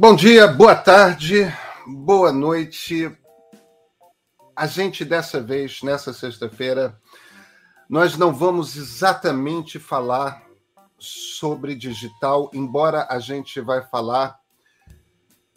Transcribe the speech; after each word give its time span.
Bom 0.00 0.14
dia, 0.14 0.46
boa 0.46 0.76
tarde, 0.76 1.52
boa 1.84 2.30
noite. 2.30 3.10
A 4.54 4.64
gente 4.64 5.04
dessa 5.04 5.40
vez, 5.40 5.82
nessa 5.82 6.12
sexta-feira, 6.12 6.96
nós 7.90 8.16
não 8.16 8.32
vamos 8.32 8.76
exatamente 8.76 9.76
falar 9.80 10.46
sobre 11.00 11.74
digital, 11.74 12.48
embora 12.54 13.08
a 13.10 13.18
gente 13.18 13.60
vai 13.60 13.82
falar 13.88 14.38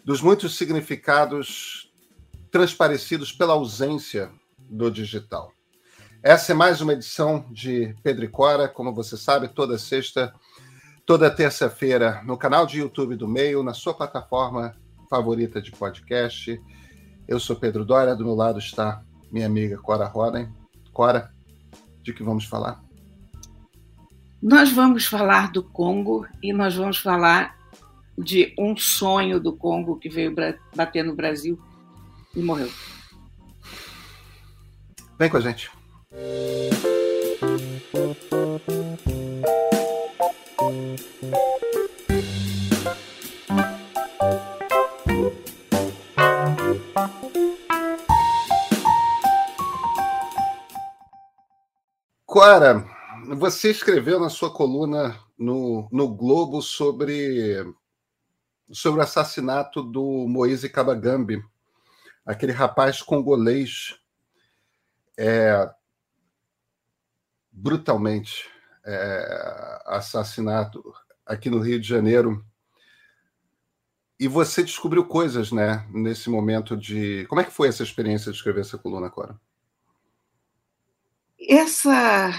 dos 0.04 0.24
muitos 0.24 0.58
significados 0.58 1.94
transparecidos 2.50 3.32
pela 3.32 3.54
ausência 3.54 4.32
do 4.58 4.90
digital. 4.90 5.54
Essa 6.24 6.54
é 6.54 6.56
mais 6.56 6.82
uma 6.82 6.94
edição 6.94 7.46
de 7.52 7.96
Pedro 8.02 8.26
e 8.26 8.28
Cora, 8.28 8.68
como 8.68 8.92
você 8.92 9.16
sabe, 9.16 9.50
toda 9.50 9.78
sexta 9.78 10.34
toda 11.06 11.30
terça-feira 11.30 12.22
no 12.26 12.38
canal 12.38 12.66
de 12.66 12.80
YouTube 12.80 13.16
do 13.16 13.28
Meio, 13.28 13.64
na 13.64 13.74
sua 13.74 13.94
plataforma 13.94 14.76
favorita 15.10 15.62
de 15.62 15.72
podcast. 15.72 16.62
Eu 17.28 17.40
sou 17.40 17.56
Pedro 17.56 17.84
Dória, 17.86 18.16
do 18.16 18.24
meu 18.24 18.36
lado 18.36 18.60
está 18.60 19.04
minha 19.32 19.46
amiga 19.46 19.78
Cora 19.78 20.06
Roden. 20.06 20.50
Cora, 20.94 21.32
de 22.02 22.14
que 22.14 22.24
vamos 22.24 22.46
falar? 22.46 22.84
Nós 24.42 24.72
vamos 24.72 25.06
falar 25.06 25.52
do 25.52 25.64
Congo 25.64 26.26
e 26.42 26.52
nós 26.52 26.76
vamos 26.76 26.98
falar 26.98 27.56
de 28.18 28.54
um 28.58 28.76
sonho 28.76 29.40
do 29.40 29.56
Congo 29.56 30.00
que 30.00 30.10
veio 30.10 30.34
bater 30.76 31.04
no 31.04 31.16
Brasil 31.16 31.60
e 32.36 32.42
morreu. 32.42 32.70
Vem 35.20 35.30
com 35.30 35.38
a 35.38 35.42
gente. 35.42 35.70
Clara, 52.32 52.88
você 53.36 53.72
escreveu 53.72 54.18
na 54.18 54.30
sua 54.30 54.50
coluna 54.50 55.20
no, 55.38 55.90
no 55.92 56.08
Globo 56.08 56.62
sobre, 56.62 57.62
sobre 58.72 59.02
o 59.02 59.04
assassinato 59.04 59.84
do 59.84 60.02
Moise 60.30 60.70
Kabagambi, 60.70 61.44
aquele 62.26 62.54
rapaz 62.54 63.02
congolês 63.02 64.00
é, 65.20 65.70
brutalmente 67.52 68.50
é, 68.86 69.82
assassinado 69.88 70.82
aqui 71.26 71.50
no 71.50 71.60
Rio 71.60 71.82
de 71.82 71.88
Janeiro. 71.90 72.46
E 74.18 74.26
você 74.30 74.64
descobriu 74.64 75.06
coisas, 75.06 75.52
né, 75.52 75.86
nesse 75.90 76.30
momento 76.30 76.78
de. 76.78 77.26
Como 77.28 77.42
é 77.42 77.44
que 77.44 77.52
foi 77.52 77.68
essa 77.68 77.84
experiência 77.84 78.32
de 78.32 78.38
escrever 78.38 78.62
essa 78.62 78.78
coluna, 78.78 79.10
Cora? 79.10 79.38
Essa, 81.48 82.32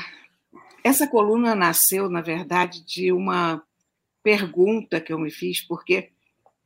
essa 0.84 1.06
coluna 1.06 1.55
nasceu, 1.55 2.08
na 2.08 2.20
verdade, 2.20 2.84
de 2.84 3.12
uma 3.12 3.62
pergunta 4.22 5.00
que 5.00 5.12
eu 5.12 5.19
me 5.19 5.31
fiz, 5.31 5.61
porque 5.61 6.11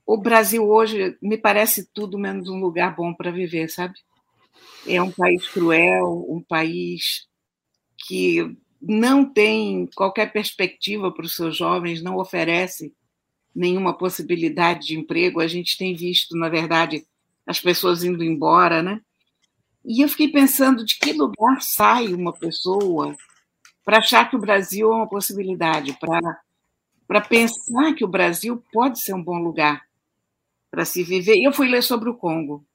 o 0.06 0.16
Brasil 0.16 0.68
hoje 0.68 1.16
me 1.20 1.38
parece 1.38 1.88
tudo 1.92 2.18
menos 2.18 2.48
um 2.48 2.60
lugar 2.60 2.94
bom 2.94 3.14
para 3.14 3.30
viver, 3.30 3.68
sabe? 3.68 3.94
É 4.86 5.02
um 5.02 5.10
país 5.10 5.48
cruel, 5.48 6.26
um 6.28 6.40
país 6.40 7.26
que 8.06 8.56
não 8.80 9.24
tem 9.24 9.88
qualquer 9.96 10.32
perspectiva 10.32 11.10
para 11.10 11.24
os 11.24 11.34
seus 11.34 11.56
jovens, 11.56 12.02
não 12.02 12.18
oferece 12.18 12.94
nenhuma 13.54 13.96
possibilidade 13.96 14.86
de 14.86 14.98
emprego. 14.98 15.40
A 15.40 15.48
gente 15.48 15.76
tem 15.76 15.94
visto, 15.94 16.36
na 16.36 16.48
verdade, 16.48 17.06
as 17.46 17.58
pessoas 17.58 18.04
indo 18.04 18.22
embora, 18.22 18.82
né? 18.82 19.00
E 19.86 20.02
eu 20.02 20.08
fiquei 20.08 20.26
pensando 20.26 20.84
de 20.84 20.98
que 20.98 21.12
lugar 21.12 21.62
sai 21.62 22.12
uma 22.12 22.32
pessoa 22.32 23.16
para 23.84 23.98
achar 23.98 24.28
que 24.28 24.34
o 24.34 24.40
Brasil 24.40 24.92
é 24.92 24.96
uma 24.96 25.08
possibilidade, 25.08 25.96
para 27.06 27.20
pensar 27.20 27.94
que 27.94 28.04
o 28.04 28.08
Brasil 28.08 28.60
pode 28.72 29.00
ser 29.00 29.14
um 29.14 29.22
bom 29.22 29.38
lugar 29.38 29.86
para 30.72 30.84
se 30.84 31.04
viver. 31.04 31.36
E 31.36 31.44
eu 31.44 31.52
fui 31.52 31.68
ler 31.68 31.82
sobre 31.82 32.10
o 32.10 32.14
Congo. 32.14 32.66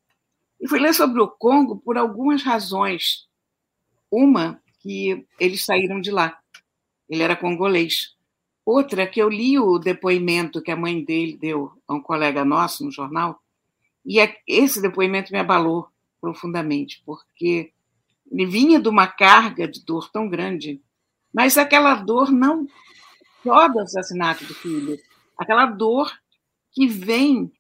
E 0.61 0.69
fui 0.69 0.79
ler 0.79 0.93
sobre 0.93 1.21
o 1.21 1.27
Congo 1.27 1.75
por 1.75 1.97
algumas 1.97 2.43
razões. 2.43 3.27
Uma, 4.09 4.61
que 4.79 5.27
eles 5.37 5.65
saíram 5.65 5.99
de 5.99 6.11
lá. 6.11 6.39
Ele 7.09 7.23
era 7.23 7.35
congolês. 7.35 8.15
Outra, 8.65 9.05
que 9.05 9.21
eu 9.21 9.27
li 9.27 9.59
o 9.59 9.77
depoimento 9.77 10.61
que 10.61 10.71
a 10.71 10.77
mãe 10.77 11.03
dele 11.03 11.37
deu 11.37 11.73
a 11.85 11.93
um 11.93 12.01
colega 12.01 12.45
nosso 12.45 12.85
no 12.85 12.91
jornal, 12.91 13.41
e 14.05 14.17
esse 14.47 14.81
depoimento 14.81 15.33
me 15.33 15.39
abalou 15.39 15.89
profundamente, 16.21 17.01
porque 17.05 17.73
ele 18.31 18.45
vinha 18.45 18.79
de 18.79 18.87
uma 18.87 19.07
carga 19.07 19.67
de 19.67 19.83
dor 19.83 20.09
tão 20.11 20.29
grande, 20.29 20.79
mas 21.33 21.57
aquela 21.57 21.95
dor 21.95 22.31
não 22.31 22.67
só 23.43 23.67
do 23.67 23.79
assassinato 23.79 24.45
do 24.45 24.53
filho, 24.53 24.97
aquela 25.37 25.65
dor 25.65 26.13
que 26.71 26.87
vem 26.87 27.51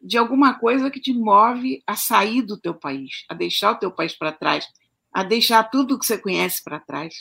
de 0.00 0.16
alguma 0.16 0.54
coisa 0.58 0.90
que 0.90 0.98
te 0.98 1.12
move 1.12 1.82
a 1.86 1.94
sair 1.94 2.42
do 2.42 2.58
teu 2.58 2.74
país, 2.74 3.24
a 3.28 3.34
deixar 3.34 3.72
o 3.72 3.78
teu 3.78 3.92
país 3.92 4.16
para 4.16 4.32
trás, 4.32 4.66
a 5.12 5.22
deixar 5.22 5.64
tudo 5.64 5.98
que 5.98 6.06
você 6.06 6.16
conhece 6.16 6.64
para 6.64 6.80
trás, 6.80 7.14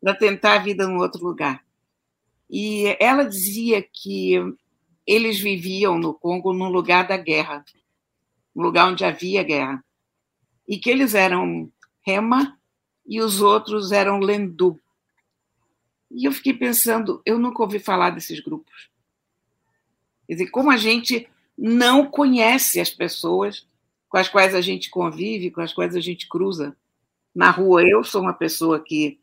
para 0.00 0.14
tentar 0.14 0.54
a 0.54 0.58
vida 0.58 0.84
em 0.84 0.96
outro 0.96 1.24
lugar. 1.24 1.64
E 2.50 2.96
ela 3.00 3.24
dizia 3.24 3.82
que 3.82 4.34
eles 5.06 5.40
viviam 5.40 5.98
no 5.98 6.12
Congo 6.12 6.52
no 6.52 6.68
lugar 6.68 7.08
da 7.08 7.16
guerra, 7.16 7.64
um 8.54 8.62
lugar 8.62 8.90
onde 8.90 9.04
havia 9.04 9.42
guerra 9.42 9.82
e 10.68 10.78
que 10.78 10.90
eles 10.90 11.14
eram 11.14 11.72
Rema 12.02 12.58
e 13.06 13.20
os 13.20 13.40
outros 13.40 13.90
eram 13.90 14.18
Lendu. 14.18 14.78
E 16.10 16.26
eu 16.26 16.32
fiquei 16.32 16.52
pensando, 16.52 17.22
eu 17.24 17.38
nunca 17.38 17.62
ouvi 17.62 17.78
falar 17.78 18.10
desses 18.10 18.40
grupos. 18.40 18.90
Quer 20.26 20.34
dizer, 20.34 20.50
como 20.50 20.70
a 20.70 20.76
gente 20.76 21.28
não 21.56 22.06
conhece 22.06 22.80
as 22.80 22.90
pessoas 22.90 23.66
com 24.08 24.16
as 24.16 24.28
quais 24.28 24.54
a 24.54 24.60
gente 24.60 24.88
convive, 24.88 25.50
com 25.50 25.60
as 25.60 25.72
quais 25.72 25.94
a 25.94 26.00
gente 26.00 26.28
cruza 26.28 26.76
na 27.34 27.50
rua. 27.50 27.82
Eu 27.86 28.02
sou 28.02 28.22
uma 28.22 28.32
pessoa 28.32 28.80
que 28.80 29.20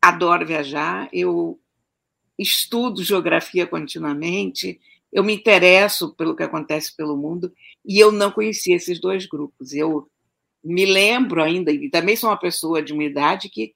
adoro 0.00 0.46
viajar, 0.46 1.08
eu 1.12 1.58
estudo 2.38 3.04
geografia 3.04 3.66
continuamente, 3.66 4.80
eu 5.12 5.22
me 5.22 5.34
interesso 5.34 6.12
pelo 6.14 6.34
que 6.34 6.42
acontece 6.42 6.96
pelo 6.96 7.16
mundo 7.16 7.52
e 7.84 8.00
eu 8.00 8.10
não 8.10 8.32
conhecia 8.32 8.74
esses 8.74 9.00
dois 9.00 9.26
grupos. 9.26 9.72
Eu 9.72 10.10
me 10.62 10.84
lembro 10.84 11.42
ainda, 11.42 11.72
e 11.72 11.90
também 11.90 12.16
sou 12.16 12.30
uma 12.30 12.38
pessoa 12.38 12.82
de 12.82 12.92
uma 12.92 13.04
idade 13.04 13.48
que 13.48 13.74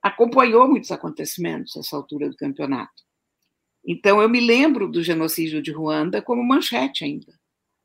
acompanhou 0.00 0.68
muitos 0.68 0.92
acontecimentos 0.92 1.74
nessa 1.74 1.96
altura 1.96 2.28
do 2.28 2.36
campeonato. 2.36 3.02
Então, 3.84 4.20
eu 4.20 4.28
me 4.28 4.40
lembro 4.40 4.88
do 4.88 5.02
genocídio 5.02 5.62
de 5.62 5.72
Ruanda 5.72 6.22
como 6.22 6.44
manchete 6.44 7.04
ainda, 7.04 7.32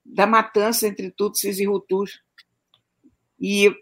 da 0.05 0.27
matança 0.27 0.87
entre 0.87 1.11
Tutsis 1.11 1.59
e 1.59 1.67
Hutus. 1.67 2.21
E 3.39 3.73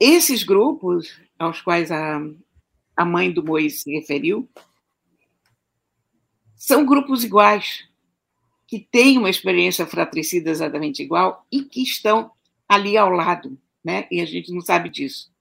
esses 0.00 0.42
grupos 0.42 1.20
aos 1.38 1.60
quais 1.60 1.90
a, 1.90 2.20
a 2.96 3.04
mãe 3.04 3.32
do 3.32 3.44
Moisés 3.44 3.82
se 3.82 3.90
referiu 3.92 4.48
são 6.54 6.84
grupos 6.84 7.22
iguais, 7.22 7.88
que 8.66 8.80
têm 8.80 9.16
uma 9.16 9.30
experiência 9.30 9.86
fratricida 9.86 10.50
exatamente 10.50 11.02
igual 11.02 11.46
e 11.50 11.62
que 11.62 11.82
estão 11.82 12.30
ali 12.68 12.96
ao 12.96 13.10
lado, 13.10 13.58
né? 13.82 14.06
E 14.10 14.20
a 14.20 14.26
gente 14.26 14.52
não 14.52 14.60
sabe 14.60 14.90
disso. 14.90 15.32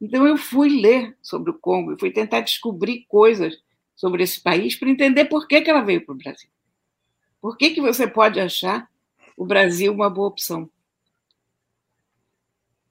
Então 0.00 0.26
eu 0.26 0.36
fui 0.36 0.80
ler 0.80 1.16
sobre 1.20 1.50
o 1.50 1.58
Congo, 1.58 1.98
fui 1.98 2.10
tentar 2.10 2.40
descobrir 2.40 3.04
coisas 3.06 3.58
sobre 3.94 4.22
esse 4.22 4.40
país 4.40 4.74
para 4.74 4.88
entender 4.88 5.26
por 5.26 5.46
que, 5.46 5.60
que 5.60 5.68
ela 5.68 5.82
veio 5.82 6.04
para 6.04 6.14
o 6.14 6.18
Brasil. 6.18 6.48
Por 7.40 7.56
que, 7.56 7.70
que 7.70 7.80
você 7.80 8.06
pode 8.06 8.40
achar 8.40 8.90
o 9.36 9.44
Brasil 9.44 9.92
uma 9.92 10.08
boa 10.08 10.28
opção? 10.28 10.70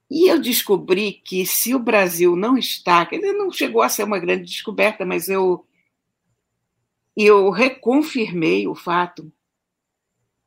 E 0.10 0.28
eu 0.28 0.40
descobri 0.40 1.14
que 1.14 1.46
se 1.46 1.74
o 1.74 1.80
Brasil 1.80 2.36
não 2.36 2.58
está, 2.58 3.06
quer 3.06 3.20
não 3.20 3.52
chegou 3.52 3.82
a 3.82 3.90
ser 3.90 4.04
uma 4.04 4.20
grande 4.20 4.44
descoberta, 4.44 5.06
mas 5.06 5.30
eu 5.30 5.66
eu 7.16 7.50
reconfirmei 7.50 8.68
o 8.68 8.74
fato 8.74 9.32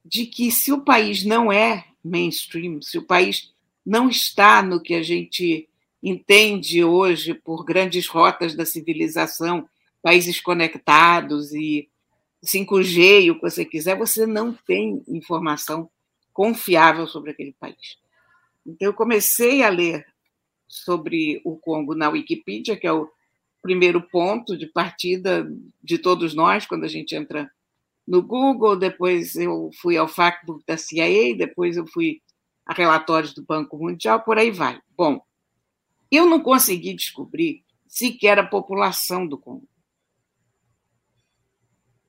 de 0.04 0.26
que 0.26 0.50
se 0.50 0.72
o 0.72 0.80
país 0.80 1.24
não 1.24 1.52
é 1.52 1.91
mainstream, 2.04 2.80
se 2.82 2.98
o 2.98 3.06
país 3.06 3.52
não 3.84 4.08
está 4.08 4.62
no 4.62 4.80
que 4.80 4.94
a 4.94 5.02
gente 5.02 5.68
entende 6.02 6.82
hoje 6.82 7.34
por 7.34 7.64
grandes 7.64 8.06
rotas 8.08 8.54
da 8.54 8.64
civilização, 8.64 9.68
países 10.02 10.40
conectados 10.40 11.52
e 11.52 11.88
5G 12.44 13.22
e 13.22 13.30
o 13.30 13.36
que 13.36 13.42
você 13.42 13.64
quiser, 13.64 13.96
você 13.96 14.26
não 14.26 14.52
tem 14.52 15.02
informação 15.06 15.88
confiável 16.32 17.06
sobre 17.06 17.30
aquele 17.30 17.52
país. 17.52 17.98
Então, 18.66 18.88
eu 18.88 18.94
comecei 18.94 19.62
a 19.62 19.68
ler 19.68 20.04
sobre 20.66 21.40
o 21.44 21.56
Congo 21.56 21.94
na 21.94 22.08
Wikipedia, 22.08 22.76
que 22.76 22.86
é 22.86 22.92
o 22.92 23.08
primeiro 23.60 24.02
ponto 24.02 24.56
de 24.56 24.66
partida 24.66 25.48
de 25.82 25.98
todos 25.98 26.34
nós 26.34 26.66
quando 26.66 26.84
a 26.84 26.88
gente 26.88 27.14
entra 27.14 27.50
no 28.06 28.22
Google, 28.22 28.76
depois 28.76 29.36
eu 29.36 29.70
fui 29.80 29.96
ao 29.96 30.08
Factbook 30.08 30.64
da 30.66 30.76
CIA, 30.76 31.36
depois 31.36 31.76
eu 31.76 31.86
fui 31.86 32.20
a 32.66 32.74
relatórios 32.74 33.34
do 33.34 33.44
Banco 33.44 33.76
Mundial, 33.78 34.20
por 34.22 34.38
aí 34.38 34.50
vai. 34.50 34.80
Bom, 34.96 35.20
eu 36.10 36.26
não 36.26 36.40
consegui 36.40 36.94
descobrir 36.94 37.64
sequer 37.86 38.38
a 38.38 38.46
população 38.46 39.26
do 39.26 39.38
Congo. 39.38 39.68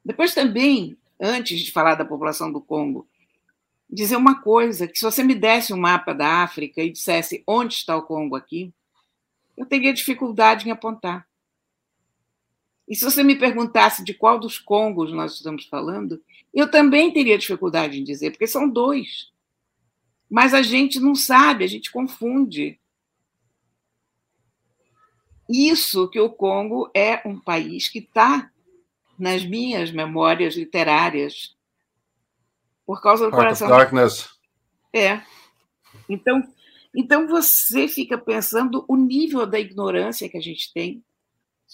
Depois 0.03 0.33
também, 0.33 0.97
antes 1.19 1.61
de 1.61 1.71
falar 1.71 1.95
da 1.95 2.05
população 2.05 2.51
do 2.51 2.61
Congo, 2.61 3.07
dizer 3.89 4.15
uma 4.15 4.41
coisa, 4.41 4.87
que 4.87 4.97
se 4.97 5.05
você 5.05 5.23
me 5.23 5.35
desse 5.35 5.73
um 5.73 5.77
mapa 5.77 6.13
da 6.13 6.43
África 6.43 6.81
e 6.81 6.91
dissesse 6.91 7.43
onde 7.47 7.75
está 7.75 7.95
o 7.95 8.03
Congo 8.03 8.35
aqui, 8.35 8.73
eu 9.55 9.65
teria 9.65 9.93
dificuldade 9.93 10.67
em 10.67 10.71
apontar. 10.71 11.27
E 12.87 12.95
se 12.95 13.03
você 13.03 13.23
me 13.23 13.35
perguntasse 13.35 14.03
de 14.03 14.13
qual 14.13 14.39
dos 14.39 14.59
Congos 14.59 15.11
nós 15.11 15.35
estamos 15.35 15.65
falando, 15.65 16.21
eu 16.53 16.69
também 16.69 17.11
teria 17.11 17.37
dificuldade 17.37 17.99
em 17.99 18.03
dizer, 18.03 18.31
porque 18.31 18.47
são 18.47 18.67
dois. 18.69 19.31
Mas 20.29 20.53
a 20.53 20.61
gente 20.61 20.99
não 20.99 21.15
sabe, 21.15 21.63
a 21.63 21.67
gente 21.67 21.91
confunde. 21.91 22.79
Isso 25.49 26.09
que 26.09 26.19
o 26.19 26.29
Congo 26.29 26.89
é 26.93 27.21
um 27.25 27.39
país 27.39 27.87
que 27.87 27.99
está 27.99 28.51
nas 29.17 29.45
minhas 29.45 29.91
memórias 29.91 30.55
literárias 30.55 31.55
por 32.85 33.01
causa 33.01 33.25
do 33.25 33.31
Heart 33.31 33.43
coração. 33.43 33.67
Darkness. 33.69 34.29
É. 34.91 35.21
Então, 36.09 36.43
então 36.95 37.27
você 37.27 37.87
fica 37.87 38.17
pensando 38.17 38.83
o 38.87 38.95
nível 38.95 39.45
da 39.45 39.59
ignorância 39.59 40.29
que 40.29 40.37
a 40.37 40.41
gente 40.41 40.71
tem 40.73 41.03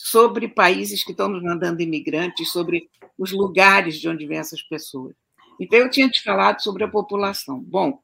sobre 0.02 0.48
países 0.48 1.04
que 1.04 1.12
estão 1.12 1.28
nos 1.28 1.44
mandando 1.44 1.82
imigrantes, 1.82 2.54
sobre 2.54 2.90
os 3.18 3.34
lugares 3.34 4.00
de 4.00 4.08
onde 4.08 4.26
vêm 4.26 4.38
essas 4.38 4.62
pessoas. 4.62 5.14
Então, 5.60 5.78
eu 5.78 5.90
tinha 5.90 6.10
te 6.10 6.24
falado 6.24 6.62
sobre 6.62 6.86
a 6.86 6.88
população. 6.88 7.60
Bom, 7.60 8.02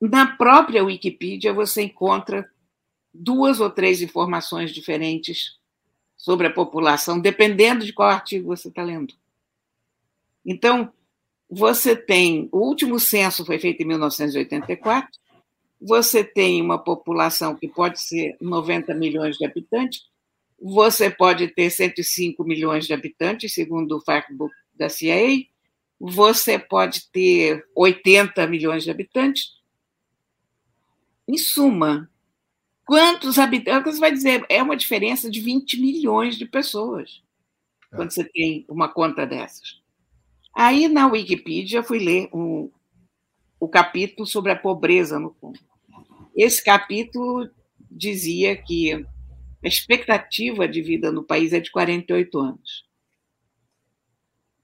na 0.00 0.36
própria 0.36 0.82
Wikipedia 0.82 1.52
você 1.52 1.82
encontra 1.82 2.50
duas 3.12 3.60
ou 3.60 3.70
três 3.70 4.02
informações 4.02 4.72
diferentes 4.72 5.56
sobre 6.16 6.48
a 6.48 6.52
população, 6.52 7.20
dependendo 7.20 7.86
de 7.86 7.92
qual 7.92 8.08
artigo 8.08 8.48
você 8.48 8.66
está 8.66 8.82
lendo. 8.82 9.14
Então, 10.44 10.92
você 11.48 11.94
tem. 11.94 12.48
O 12.50 12.58
último 12.58 12.98
censo 12.98 13.44
foi 13.44 13.60
feito 13.60 13.84
em 13.84 13.86
1984. 13.86 15.08
Você 15.80 16.24
tem 16.24 16.60
uma 16.60 16.76
população 16.76 17.54
que 17.54 17.68
pode 17.68 18.00
ser 18.00 18.36
90 18.40 18.92
milhões 18.94 19.38
de 19.38 19.46
habitantes, 19.46 20.12
você 20.60 21.10
pode 21.10 21.48
ter 21.48 21.70
105 21.70 22.42
milhões 22.44 22.86
de 22.86 22.92
habitantes, 22.92 23.54
segundo 23.54 23.96
o 23.96 24.00
Factbook 24.00 24.54
da 24.74 24.88
CIA, 24.88 25.46
você 25.98 26.58
pode 26.58 27.10
ter 27.10 27.64
80 27.74 28.46
milhões 28.46 28.84
de 28.84 28.90
habitantes. 28.90 29.52
Em 31.26 31.38
suma, 31.38 32.10
quantos 32.84 33.38
habitantes? 33.38 33.94
Você 33.94 34.00
vai 34.00 34.12
dizer, 34.12 34.44
é 34.48 34.62
uma 34.62 34.76
diferença 34.76 35.30
de 35.30 35.40
20 35.40 35.80
milhões 35.80 36.36
de 36.36 36.44
pessoas 36.44 37.22
é. 37.92 37.96
quando 37.96 38.10
você 38.10 38.24
tem 38.24 38.64
uma 38.68 38.88
conta 38.88 39.26
dessas. 39.26 39.80
Aí, 40.54 40.88
na 40.88 41.06
Wikipedia, 41.06 41.82
fui 41.82 41.98
ler 41.98 42.28
um, 42.32 42.70
o 43.58 43.68
capítulo 43.68 44.26
sobre 44.26 44.52
a 44.52 44.56
pobreza 44.56 45.18
no 45.18 45.30
Congo. 45.34 45.58
Esse 46.36 46.62
capítulo 46.62 47.48
dizia 47.90 48.56
que 48.56 49.06
a 49.64 49.68
expectativa 49.68 50.68
de 50.68 50.82
vida 50.82 51.10
no 51.10 51.24
país 51.24 51.54
é 51.54 51.60
de 51.60 51.70
48 51.70 52.38
anos. 52.38 52.84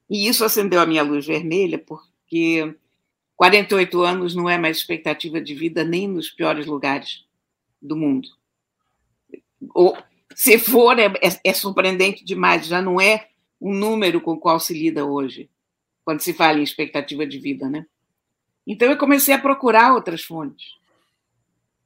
E 0.07 0.27
isso 0.27 0.45
acendeu 0.45 0.79
a 0.79 0.85
minha 0.85 1.01
luz 1.01 1.25
vermelha, 1.25 1.79
porque 1.79 2.75
48 3.35 4.01
anos 4.01 4.35
não 4.35 4.47
é 4.47 4.59
mais 4.59 4.77
expectativa 4.77 5.41
de 5.41 5.55
vida 5.55 5.83
nem 5.83 6.07
nos 6.07 6.29
piores 6.29 6.67
lugares 6.67 7.25
do 7.81 7.95
mundo. 7.95 8.29
Ou, 9.73 9.97
se 10.35 10.59
for, 10.59 10.99
é, 10.99 11.05
é, 11.05 11.39
é 11.45 11.53
surpreendente 11.53 12.23
demais, 12.23 12.67
já 12.67 12.79
não 12.79 13.01
é 13.01 13.29
um 13.59 13.73
número 13.73 14.21
com 14.21 14.33
o 14.33 14.39
qual 14.39 14.59
se 14.59 14.73
lida 14.73 15.03
hoje, 15.03 15.49
quando 16.05 16.19
se 16.19 16.33
fala 16.33 16.59
em 16.59 16.63
expectativa 16.63 17.25
de 17.25 17.39
vida, 17.39 17.67
né? 17.67 17.87
Então 18.67 18.87
eu 18.87 18.97
comecei 18.97 19.33
a 19.33 19.39
procurar 19.39 19.93
outras 19.93 20.21
fontes. 20.21 20.75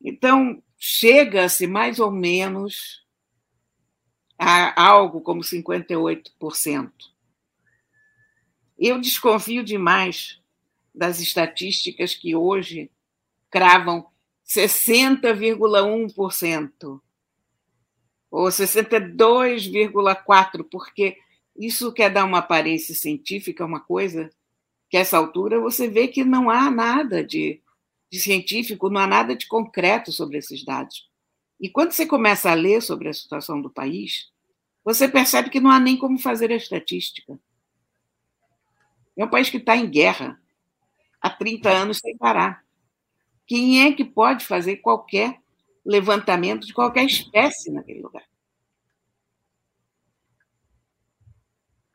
Então, 0.04 0.62
chega-se 0.78 1.66
mais 1.66 2.00
ou 2.00 2.12
menos 2.12 3.05
a 4.38 4.82
algo 4.82 5.22
como 5.22 5.42
58%. 5.42 6.92
Eu 8.78 9.00
desconfio 9.00 9.64
demais 9.64 10.42
das 10.94 11.20
estatísticas 11.20 12.14
que 12.14 12.36
hoje 12.36 12.92
cravam 13.50 14.06
60,1% 14.46 17.02
ou 18.30 18.48
62,4%, 18.48 20.68
porque 20.70 21.18
isso 21.56 21.94
quer 21.94 22.10
dar 22.10 22.26
uma 22.26 22.40
aparência 22.40 22.94
científica, 22.94 23.66
uma 23.66 23.80
coisa 23.80 24.30
que 24.90 24.98
a 24.98 25.00
essa 25.00 25.18
altura 25.18 25.58
você 25.60 25.88
vê 25.88 26.10
que 26.10 26.26
não 26.26 26.50
há 26.50 26.70
nada 26.70 27.24
de, 27.24 27.62
de 28.12 28.20
científico, 28.20 28.90
não 28.90 29.00
há 29.00 29.08
nada 29.08 29.34
de 29.36 29.48
concreto 29.48 30.12
sobre 30.12 30.38
esses 30.38 30.66
dados. 30.66 31.10
E 31.60 31.69
quando 31.69 31.92
você 31.92 32.06
começa 32.06 32.52
a 32.52 32.54
ler 32.54 32.81
sobre 32.81 33.07
a 33.07 33.13
situação 33.13 33.62
do 33.62 33.69
país, 33.69 34.31
você 34.84 35.07
percebe 35.07 35.50
que 35.50 35.60
não 35.60 35.72
há 35.72 35.80
nem 35.80 35.98
como 35.98 36.19
fazer 36.19 36.52
a 36.52 36.56
estatística. 36.56 37.40
É 39.18 39.24
um 39.24 39.30
país 39.30 39.50
que 39.50 39.57
está 39.57 39.75
em 39.75 39.90
guerra 39.90 40.40
há 41.22 41.30
30 41.30 41.69
anos 41.69 42.00
sem 42.00 42.18
parar. 42.18 42.63
Quem 43.48 43.84
é 43.84 43.94
que 43.94 44.04
pode 44.04 44.46
fazer 44.46 44.78
qualquer 44.78 45.40
levantamento 45.86 46.66
de 46.66 46.74
qualquer 46.74 47.06
espécie 47.06 47.72
naquele 47.72 48.02
lugar? 48.02 48.25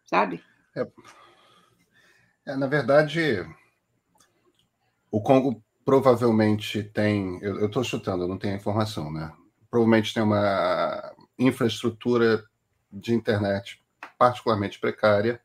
Sabe? 0.07 0.43
É, 0.77 0.87
é, 2.47 2.57
na 2.57 2.67
verdade, 2.67 3.47
o 5.11 5.21
Congo 5.23 5.63
provavelmente 5.85 6.83
tem. 6.83 7.39
Eu 7.43 7.67
estou 7.67 7.85
chutando, 7.85 8.25
eu 8.25 8.29
não 8.29 8.39
tenho 8.39 8.55
a 8.55 8.57
informação, 8.57 9.13
né? 9.13 9.33
Provavelmente 9.71 10.13
tem 10.13 10.23
uma 10.23 11.15
infraestrutura 11.39 12.45
de 12.93 13.15
internet 13.15 13.83
particularmente 14.19 14.79
precária. 14.79 15.41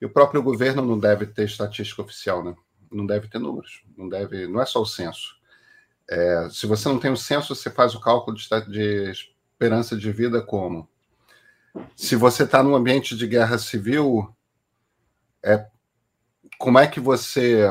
E 0.00 0.04
o 0.04 0.10
próprio 0.10 0.42
governo 0.42 0.84
não 0.84 0.98
deve 0.98 1.26
ter 1.26 1.44
estatística 1.44 2.02
oficial, 2.02 2.44
né? 2.44 2.54
Não 2.90 3.06
deve 3.06 3.28
ter 3.28 3.38
números, 3.38 3.82
não 3.96 4.08
deve, 4.08 4.46
não 4.46 4.60
é 4.60 4.66
só 4.66 4.82
o 4.82 4.86
censo. 4.86 5.36
É, 6.08 6.48
se 6.50 6.66
você 6.66 6.88
não 6.88 6.98
tem 6.98 7.10
o 7.10 7.16
censo, 7.16 7.54
você 7.54 7.70
faz 7.70 7.94
o 7.94 8.00
cálculo 8.00 8.36
de, 8.36 8.46
de 8.68 9.10
esperança 9.10 9.96
de 9.96 10.12
vida 10.12 10.42
como? 10.42 10.88
Se 11.96 12.14
você 12.14 12.44
está 12.44 12.62
num 12.62 12.74
ambiente 12.74 13.16
de 13.16 13.26
guerra 13.26 13.58
civil, 13.58 14.34
é, 15.42 15.66
como 16.58 16.78
é 16.78 16.86
que 16.86 17.00
você 17.00 17.68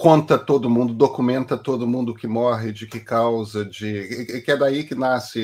conta 0.00 0.38
todo 0.38 0.70
mundo, 0.70 0.94
documenta 0.94 1.58
todo 1.58 1.86
mundo 1.86 2.14
que 2.14 2.26
morre, 2.26 2.72
de 2.72 2.86
que 2.86 2.98
causa, 2.98 3.66
de 3.66 4.40
que 4.42 4.50
é 4.50 4.56
daí 4.56 4.82
que 4.82 4.94
nasce 4.94 5.38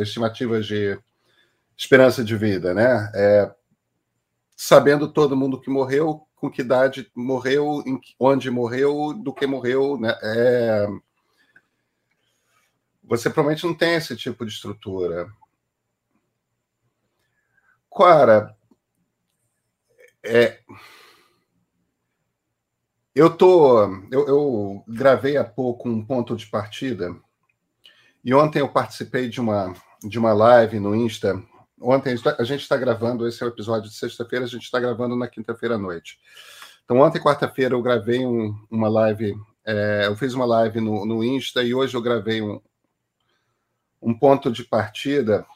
estimativas 0.00 0.66
de 0.66 0.98
esperança 1.76 2.24
de 2.24 2.34
vida, 2.34 2.72
né? 2.72 3.12
É, 3.14 3.54
sabendo 4.56 5.12
todo 5.12 5.36
mundo 5.36 5.60
que 5.60 5.68
morreu, 5.68 6.26
com 6.34 6.50
que 6.50 6.62
idade 6.62 7.12
morreu, 7.14 7.84
onde 8.18 8.50
morreu, 8.50 9.12
do 9.12 9.34
que 9.34 9.46
morreu, 9.46 9.98
né? 10.00 10.16
É, 10.22 10.86
você 13.04 13.28
provavelmente 13.28 13.66
não 13.66 13.74
tem 13.74 13.96
esse 13.96 14.16
tipo 14.16 14.46
de 14.46 14.52
estrutura. 14.52 15.30
Cara, 17.94 18.56
é 20.22 20.58
eu 23.16 23.30
tô, 23.34 23.82
eu, 24.10 24.28
eu, 24.28 24.84
gravei 24.86 25.38
há 25.38 25.44
pouco 25.44 25.88
um 25.88 26.04
ponto 26.04 26.36
de 26.36 26.46
partida 26.46 27.16
e 28.22 28.34
ontem 28.34 28.58
eu 28.58 28.68
participei 28.68 29.26
de 29.26 29.40
uma 29.40 29.74
de 30.04 30.18
uma 30.18 30.34
live 30.34 30.78
no 30.78 30.94
Insta. 30.94 31.42
Ontem 31.80 32.14
a 32.38 32.44
gente 32.44 32.60
está 32.60 32.76
gravando 32.76 33.26
esse 33.26 33.42
é 33.42 33.46
o 33.46 33.48
episódio 33.48 33.88
de 33.88 33.96
sexta-feira, 33.96 34.44
a 34.44 34.48
gente 34.48 34.64
está 34.64 34.78
gravando 34.78 35.16
na 35.16 35.26
quinta-feira 35.28 35.76
à 35.76 35.78
noite. 35.78 36.18
Então 36.84 36.98
ontem 36.98 37.18
quarta-feira 37.18 37.74
eu 37.74 37.80
gravei 37.80 38.26
um, 38.26 38.54
uma 38.70 38.88
live, 38.88 39.34
é, 39.64 40.02
eu 40.04 40.14
fiz 40.14 40.34
uma 40.34 40.44
live 40.44 40.78
no, 40.78 41.06
no 41.06 41.24
Insta 41.24 41.62
e 41.62 41.74
hoje 41.74 41.96
eu 41.96 42.02
gravei 42.02 42.42
um, 42.42 42.60
um 44.02 44.12
ponto 44.12 44.52
de 44.52 44.62
partida 44.62 45.46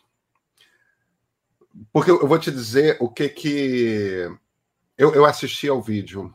porque 1.92 2.10
eu 2.10 2.26
vou 2.26 2.38
te 2.38 2.50
dizer 2.50 2.96
o 3.00 3.08
que 3.10 3.28
que 3.28 4.30
eu, 4.96 5.14
eu 5.14 5.26
assisti 5.26 5.68
ao 5.68 5.82
vídeo 5.82 6.34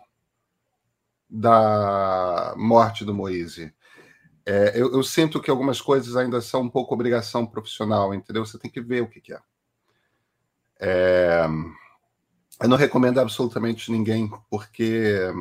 da 1.30 2.54
morte 2.58 3.04
do 3.04 3.14
Moise. 3.14 3.74
É, 4.46 4.74
eu, 4.76 4.94
eu, 4.94 5.04
sinto 5.04 5.42
que 5.42 5.50
algumas 5.50 5.82
coisas 5.82 6.16
ainda 6.16 6.40
são 6.40 6.62
um 6.62 6.70
pouco 6.70 6.94
obrigação 6.94 7.48
profissional, 7.48 8.14
entendeu? 8.14 8.46
Você 8.46 8.60
tem 8.60 8.70
que 8.70 8.82
ver 8.82 9.02
o 9.02 9.08
que, 9.08 9.20
que 9.20 9.34
é. 9.34 9.40
É, 10.80 11.46
eu 12.62 12.70
não 12.70 12.78
recomendo 12.78 13.20
absolutamente 13.20 13.92
ninguém, 13.92 14.30
porque 14.50 15.32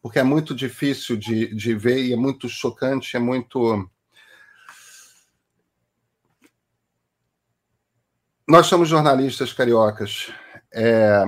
porque 0.00 0.18
é 0.18 0.22
muito 0.22 0.54
difícil 0.54 1.16
de, 1.16 1.54
de 1.54 1.74
ver 1.74 2.02
e 2.04 2.12
é 2.12 2.16
muito 2.16 2.48
chocante, 2.48 3.16
é 3.16 3.20
muito. 3.20 3.90
Nós 8.46 8.66
somos 8.66 8.88
jornalistas 8.88 9.52
cariocas. 9.52 10.32
É... 10.72 11.24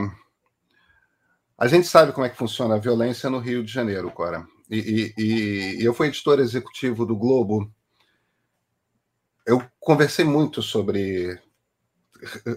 A 1.61 1.69
gente 1.69 1.87
sabe 1.87 2.13
como 2.13 2.25
é 2.25 2.31
que 2.31 2.39
funciona 2.39 2.77
a 2.77 2.79
violência 2.79 3.29
no 3.29 3.39
Rio 3.39 3.63
de 3.63 3.71
Janeiro, 3.71 4.11
Cora. 4.11 4.49
E, 4.71 5.13
e, 5.19 5.83
e 5.83 5.85
eu 5.85 5.93
fui 5.93 6.07
editor 6.07 6.41
executivo 6.41 7.05
do 7.05 7.15
Globo. 7.15 7.71
Eu 9.47 9.63
conversei 9.79 10.25
muito 10.25 10.63
sobre 10.63 11.39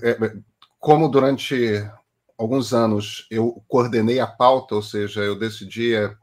é, 0.02 0.10
é, 0.10 0.34
como 0.80 1.10
durante 1.10 1.86
alguns 2.38 2.74
anos 2.74 3.28
eu 3.30 3.62
coordenei 3.68 4.22
a 4.22 4.28
pauta, 4.28 4.76
ou 4.76 4.82
seja, 4.82 5.20
eu 5.20 5.38
decidia 5.38 6.18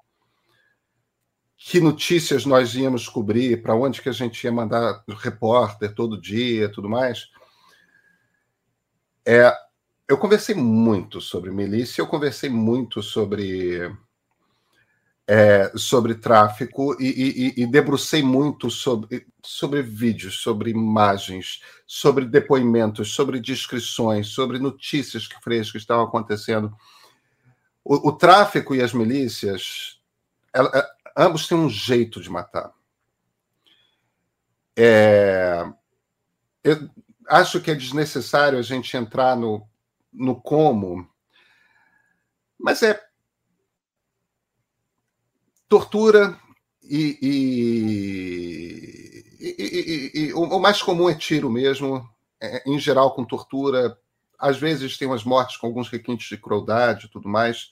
que 1.58 1.80
notícias 1.80 2.46
nós 2.46 2.74
íamos 2.74 3.06
cobrir, 3.06 3.62
para 3.62 3.74
onde 3.74 4.00
que 4.00 4.08
a 4.08 4.12
gente 4.12 4.42
ia 4.42 4.50
mandar 4.50 5.04
repórter 5.06 5.94
todo 5.94 6.18
dia, 6.18 6.72
tudo 6.72 6.88
mais. 6.88 7.28
É, 9.26 9.54
eu 10.10 10.18
conversei 10.18 10.56
muito 10.56 11.20
sobre 11.20 11.52
milícia, 11.52 12.02
eu 12.02 12.06
conversei 12.08 12.50
muito 12.50 13.00
sobre 13.00 13.96
é, 15.24 15.70
sobre 15.76 16.16
tráfico 16.16 17.00
e, 17.00 17.52
e, 17.56 17.62
e, 17.62 17.66
debrucei 17.66 18.20
muito 18.20 18.68
sobre, 18.68 19.24
sobre 19.40 19.80
vídeos, 19.82 20.40
sobre 20.40 20.72
imagens, 20.72 21.62
sobre 21.86 22.24
depoimentos, 22.24 23.12
sobre 23.12 23.38
descrições, 23.38 24.26
sobre 24.30 24.58
notícias 24.58 25.28
que 25.28 25.40
frescas 25.40 25.82
estavam 25.82 26.06
acontecendo. 26.06 26.74
O, 27.84 28.08
o 28.08 28.12
tráfico 28.12 28.74
e 28.74 28.82
as 28.82 28.92
milícias, 28.92 30.00
ela, 30.52 30.72
é, 30.74 30.84
ambos 31.16 31.46
têm 31.46 31.56
um 31.56 31.70
jeito 31.70 32.20
de 32.20 32.28
matar. 32.28 32.72
É, 34.76 35.64
eu 36.64 36.90
acho 37.28 37.60
que 37.60 37.70
é 37.70 37.76
desnecessário 37.76 38.58
a 38.58 38.62
gente 38.62 38.96
entrar 38.96 39.36
no, 39.36 39.69
no 40.12 40.40
como, 40.40 41.08
mas 42.58 42.82
é 42.82 43.00
tortura 45.68 46.38
e, 46.82 47.16
e, 49.40 49.40
e, 49.40 50.10
e, 50.14 50.32
o 50.34 50.58
mais 50.58 50.82
comum 50.82 51.08
é 51.08 51.14
tiro 51.14 51.48
mesmo, 51.48 52.04
é, 52.40 52.62
em 52.68 52.78
geral 52.78 53.14
com 53.14 53.24
tortura. 53.24 53.96
Às 54.38 54.58
vezes 54.58 54.98
tem 54.98 55.06
umas 55.06 55.22
mortes 55.22 55.56
com 55.56 55.66
alguns 55.66 55.88
requintes 55.88 56.28
de 56.28 56.36
crueldade 56.36 57.06
e 57.06 57.08
tudo 57.08 57.28
mais. 57.28 57.70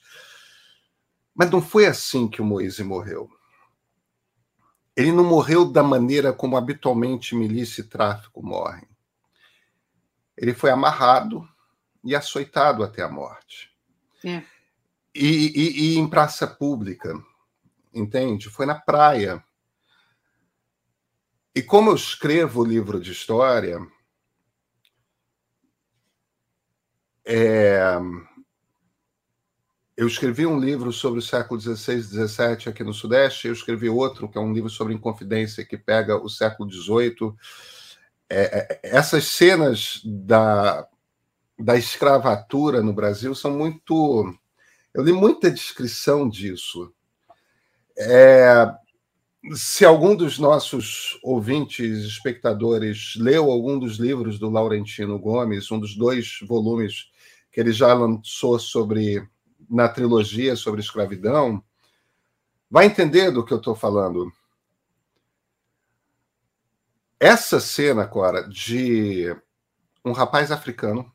Mas 1.35 1.51
não 1.51 1.61
foi 1.61 1.85
assim 1.85 2.27
que 2.27 2.41
o 2.41 2.45
Moise 2.45 2.83
morreu. 2.83 3.29
Ele 4.95 5.11
não 5.11 5.23
morreu 5.23 5.65
da 5.65 5.83
maneira 5.83 6.31
como 6.31 6.57
habitualmente 6.57 7.35
milícia 7.35 7.81
e 7.81 7.85
tráfico 7.85 8.41
morrem. 8.41 8.87
Ele 10.37 10.53
foi 10.53 10.69
amarrado 10.69 11.47
e 12.09 12.15
açoitado 12.15 12.83
até 12.83 13.01
a 13.01 13.09
morte. 13.09 13.71
É. 14.25 14.43
E, 15.13 15.25
e, 15.25 15.95
e, 15.95 15.97
em 15.97 16.07
praça 16.07 16.47
pública 16.47 17.13
entende? 17.93 18.49
Foi 18.49 18.65
na 18.65 18.75
praia. 18.75 19.43
E 21.55 21.61
como 21.61 21.89
eu 21.89 21.95
escrevo 21.95 22.61
o 22.61 22.65
livro 22.65 22.99
de 22.99 23.11
história, 23.11 23.79
é... 27.25 27.97
eu 29.97 30.07
escrevi 30.07 30.45
um 30.45 30.59
livro 30.59 30.91
sobre 30.93 31.19
o 31.19 31.23
século 31.23 31.59
XVI 31.59 31.95
e 31.95 32.01
XVII 32.01 32.69
aqui 32.69 32.83
no 32.83 32.93
Sudeste, 32.93 33.47
eu 33.47 33.53
escrevi 33.53 33.89
outro, 33.89 34.29
que 34.29 34.37
é 34.37 34.41
um 34.41 34.53
livro 34.53 34.69
sobre 34.69 34.93
Inconfidência, 34.93 35.65
que 35.65 35.77
pega 35.77 36.15
o 36.15 36.29
século 36.29 36.71
XVIII. 36.71 37.33
É, 38.31 38.59
é, 38.59 38.79
essas 38.83 39.25
cenas 39.25 40.01
da, 40.05 40.87
da 41.59 41.75
escravatura 41.75 42.81
no 42.81 42.93
Brasil 42.93 43.35
são 43.35 43.51
muito. 43.51 44.33
Eu 44.93 45.03
li 45.03 45.11
muita 45.11 45.51
descrição 45.51 46.27
disso. 46.27 46.93
É, 47.97 48.73
se 49.53 49.83
algum 49.83 50.15
dos 50.15 50.39
nossos 50.39 51.19
ouvintes, 51.21 52.05
espectadores, 52.05 53.15
leu 53.17 53.51
algum 53.51 53.77
dos 53.77 53.97
livros 53.97 54.39
do 54.39 54.49
Laurentino 54.49 55.19
Gomes, 55.19 55.69
um 55.69 55.79
dos 55.79 55.95
dois 55.95 56.39
volumes 56.47 57.11
que 57.51 57.59
ele 57.59 57.73
já 57.73 57.93
lançou 57.93 58.57
sobre 58.57 59.27
na 59.69 59.89
trilogia 59.89 60.55
sobre 60.55 60.81
escravidão, 60.81 61.61
vai 62.71 62.85
entender 62.85 63.31
do 63.31 63.45
que 63.45 63.53
eu 63.53 63.57
estou 63.57 63.75
falando. 63.75 64.31
Essa 67.19 67.59
cena, 67.59 68.07
Cora, 68.07 68.47
de 68.47 69.35
um 70.05 70.13
rapaz 70.13 70.51
africano 70.51 71.11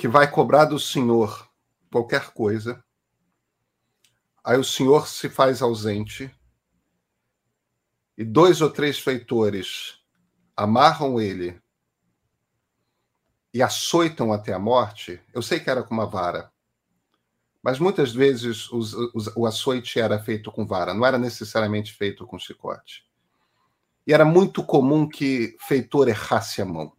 que 0.00 0.08
vai 0.08 0.30
cobrar 0.30 0.64
do 0.64 0.80
senhor 0.80 1.48
qualquer 1.90 2.30
coisa 2.30 2.82
Aí 4.42 4.58
o 4.58 4.64
senhor 4.64 5.06
se 5.06 5.28
faz 5.28 5.60
ausente 5.60 6.34
e 8.16 8.24
dois 8.24 8.60
ou 8.60 8.70
três 8.70 8.98
feitores 8.98 9.98
amarram 10.56 11.20
ele 11.20 11.60
e 13.52 13.62
açoitam 13.62 14.32
até 14.32 14.52
a 14.52 14.58
morte. 14.58 15.20
Eu 15.34 15.42
sei 15.42 15.60
que 15.60 15.68
era 15.68 15.82
com 15.82 15.92
uma 15.92 16.06
vara, 16.06 16.50
mas 17.62 17.78
muitas 17.78 18.12
vezes 18.12 18.70
os, 18.72 18.94
os, 18.94 19.26
o 19.36 19.46
açoite 19.46 20.00
era 20.00 20.18
feito 20.18 20.50
com 20.50 20.66
vara, 20.66 20.94
não 20.94 21.04
era 21.04 21.18
necessariamente 21.18 21.92
feito 21.92 22.26
com 22.26 22.38
chicote. 22.38 23.06
E 24.06 24.14
era 24.14 24.24
muito 24.24 24.64
comum 24.64 25.06
que 25.06 25.56
feitor 25.60 26.08
errasse 26.08 26.62
a 26.62 26.64
mão 26.64 26.96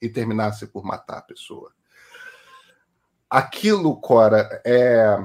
e 0.00 0.08
terminasse 0.08 0.66
por 0.66 0.82
matar 0.82 1.18
a 1.18 1.22
pessoa. 1.22 1.74
Aquilo, 3.36 3.96
Cora, 4.00 4.62
é 4.64 5.18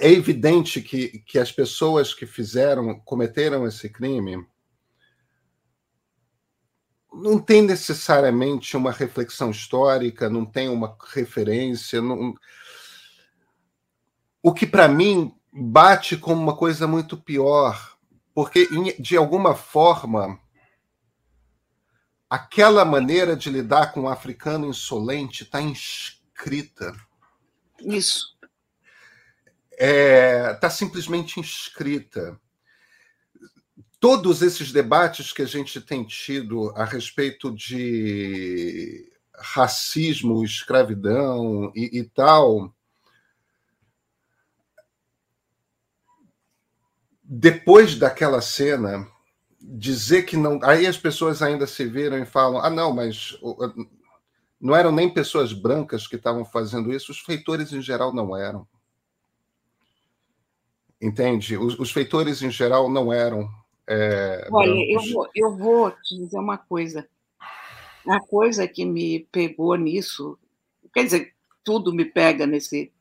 é 0.00 0.10
evidente 0.10 0.80
que, 0.80 1.18
que 1.20 1.38
as 1.38 1.52
pessoas 1.52 2.14
que 2.14 2.26
fizeram, 2.26 2.98
cometeram 3.00 3.66
esse 3.66 3.88
crime, 3.88 4.46
não 7.12 7.38
tem 7.38 7.62
necessariamente 7.62 8.76
uma 8.76 8.92
reflexão 8.92 9.50
histórica, 9.50 10.30
não 10.30 10.46
tem 10.46 10.68
uma 10.68 10.96
referência. 11.12 12.00
Não... 12.00 12.34
O 14.42 14.54
que, 14.54 14.66
para 14.66 14.88
mim, 14.88 15.34
bate 15.52 16.16
como 16.16 16.40
uma 16.40 16.56
coisa 16.56 16.86
muito 16.86 17.16
pior, 17.16 17.96
porque, 18.32 18.68
de 18.98 19.16
alguma 19.16 19.54
forma, 19.54 20.38
aquela 22.28 22.84
maneira 22.84 23.36
de 23.36 23.50
lidar 23.50 23.92
com 23.92 24.02
o 24.02 24.08
africano 24.08 24.66
insolente 24.66 25.42
está 25.42 25.60
inscrita. 25.60 26.19
Isso 27.82 28.40
está 29.80 29.86
é, 29.86 30.54
tá 30.54 30.68
simplesmente 30.68 31.40
inscrita. 31.40 32.38
Todos 33.98 34.42
esses 34.42 34.72
debates 34.72 35.32
que 35.32 35.42
a 35.42 35.46
gente 35.46 35.80
tem 35.80 36.04
tido 36.04 36.70
a 36.76 36.84
respeito 36.84 37.50
de 37.54 39.10
racismo, 39.34 40.44
escravidão 40.44 41.72
e, 41.74 42.00
e 42.00 42.04
tal, 42.04 42.74
depois 47.24 47.94
daquela 47.94 48.42
cena, 48.42 49.06
dizer 49.58 50.24
que 50.24 50.36
não. 50.36 50.58
Aí 50.62 50.86
as 50.86 50.98
pessoas 50.98 51.40
ainda 51.40 51.66
se 51.66 51.86
viram 51.86 52.18
e 52.18 52.26
falam: 52.26 52.60
ah, 52.60 52.70
não, 52.70 52.92
mas 52.92 53.38
não 54.60 54.76
eram 54.76 54.92
nem 54.92 55.08
pessoas 55.08 55.52
brancas 55.52 56.06
que 56.06 56.16
estavam 56.16 56.44
fazendo 56.44 56.92
isso, 56.92 57.10
os 57.10 57.20
feitores 57.20 57.72
em 57.72 57.80
geral 57.80 58.12
não 58.12 58.36
eram. 58.36 58.66
Entende? 61.00 61.56
Os, 61.56 61.78
os 61.78 61.90
feitores, 61.90 62.42
em 62.42 62.50
geral, 62.50 62.90
não 62.90 63.10
eram. 63.10 63.48
É, 63.88 64.46
Olha, 64.52 64.70
eu 64.92 65.00
vou, 65.12 65.28
eu 65.34 65.56
vou 65.56 65.90
te 65.90 66.16
dizer 66.16 66.38
uma 66.38 66.58
coisa. 66.58 67.08
A 68.06 68.20
coisa 68.20 68.68
que 68.68 68.84
me 68.84 69.26
pegou 69.32 69.74
nisso, 69.76 70.38
quer 70.92 71.04
dizer, 71.04 71.34
tudo 71.64 71.92
me 71.92 72.04
pega 72.04 72.46
nesse, 72.46 72.92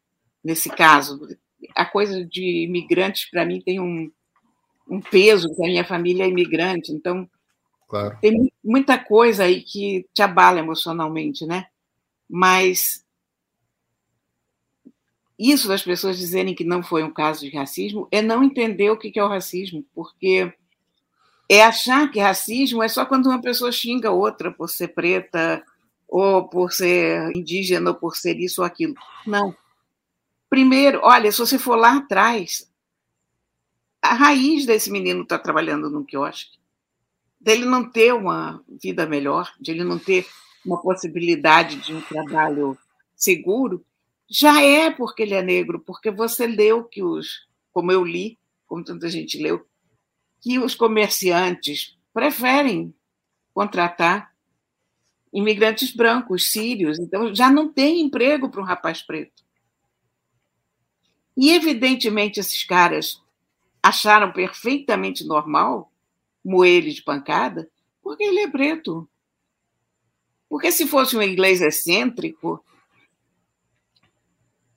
nesse 0.41 0.69
caso. 0.69 1.27
A 1.75 1.85
coisa 1.85 2.23
de 2.23 2.63
imigrantes, 2.63 3.29
para 3.29 3.45
mim, 3.45 3.59
tem 3.59 3.81
um, 3.81 4.09
um 4.89 5.01
peso, 5.01 5.49
porque 5.49 5.63
a 5.63 5.67
minha 5.67 5.85
família 5.85 6.23
é 6.23 6.29
imigrante, 6.29 6.93
então 6.93 7.29
claro. 7.89 8.17
tem 8.21 8.51
muita 8.63 8.97
coisa 8.97 9.43
aí 9.43 9.61
que 9.61 10.07
te 10.13 10.21
abala 10.21 10.59
emocionalmente, 10.59 11.45
né? 11.45 11.67
Mas 12.29 13.03
isso 15.37 15.67
das 15.67 15.81
pessoas 15.81 16.17
dizerem 16.17 16.53
que 16.53 16.63
não 16.63 16.83
foi 16.83 17.03
um 17.03 17.11
caso 17.11 17.41
de 17.41 17.55
racismo 17.55 18.07
é 18.11 18.21
não 18.21 18.43
entender 18.43 18.89
o 18.91 18.97
que 18.97 19.17
é 19.17 19.23
o 19.23 19.27
racismo, 19.27 19.83
porque 19.93 20.53
é 21.49 21.63
achar 21.63 22.11
que 22.11 22.19
racismo 22.19 22.83
é 22.83 22.87
só 22.87 23.05
quando 23.05 23.25
uma 23.25 23.41
pessoa 23.41 23.71
xinga 23.71 24.11
outra 24.11 24.51
por 24.51 24.69
ser 24.69 24.89
preta, 24.89 25.63
ou 26.07 26.47
por 26.47 26.71
ser 26.71 27.35
indígena, 27.35 27.89
ou 27.89 27.95
por 27.95 28.15
ser 28.15 28.37
isso 28.37 28.61
ou 28.61 28.67
aquilo. 28.67 28.95
Não. 29.25 29.55
Primeiro, 30.49 30.99
olha, 31.03 31.31
se 31.31 31.39
você 31.39 31.57
for 31.57 31.75
lá 31.75 31.97
atrás, 31.97 32.69
a 34.01 34.13
raiz 34.13 34.65
desse 34.65 34.91
menino 34.91 35.23
estar 35.23 35.37
tá 35.37 35.43
trabalhando 35.43 35.89
no 35.89 36.05
quiosque, 36.05 36.58
dele 37.39 37.65
não 37.65 37.89
ter 37.89 38.13
uma 38.13 38.63
vida 38.81 39.05
melhor, 39.05 39.53
de 39.59 39.71
ele 39.71 39.83
não 39.83 39.97
ter 39.97 40.27
uma 40.65 40.81
possibilidade 40.81 41.77
de 41.77 41.93
um 41.93 42.01
trabalho 42.01 42.77
seguro, 43.15 43.85
já 44.29 44.61
é 44.61 44.91
porque 44.91 45.23
ele 45.23 45.33
é 45.33 45.41
negro, 45.41 45.79
porque 45.79 46.11
você 46.11 46.45
leu 46.45 46.83
que 46.83 47.01
os, 47.01 47.47
como 47.71 47.91
eu 47.91 48.03
li, 48.03 48.37
como 48.67 48.83
tanta 48.83 49.09
gente 49.09 49.41
leu, 49.41 49.65
que 50.41 50.59
os 50.59 50.75
comerciantes 50.75 51.97
preferem 52.13 52.93
contratar 53.53 54.33
imigrantes 55.33 55.93
brancos, 55.93 56.49
sírios, 56.51 56.99
então 56.99 57.33
já 57.33 57.49
não 57.49 57.71
tem 57.71 58.01
emprego 58.01 58.49
para 58.49 58.61
um 58.61 58.65
rapaz 58.65 59.01
preto. 59.01 59.43
E, 61.37 61.51
evidentemente, 61.51 62.39
esses 62.39 62.63
caras 62.63 63.21
acharam 63.81 64.31
perfeitamente 64.31 65.23
normal 65.23 65.88
moer 66.43 66.77
ele 66.77 66.93
de 66.93 67.03
pancada, 67.03 67.69
porque 68.01 68.23
ele 68.23 68.39
é 68.39 68.49
preto. 68.49 69.09
Porque 70.47 70.71
se 70.71 70.87
fosse 70.87 71.15
um 71.15 71.21
inglês 71.21 71.61
excêntrico, 71.61 72.63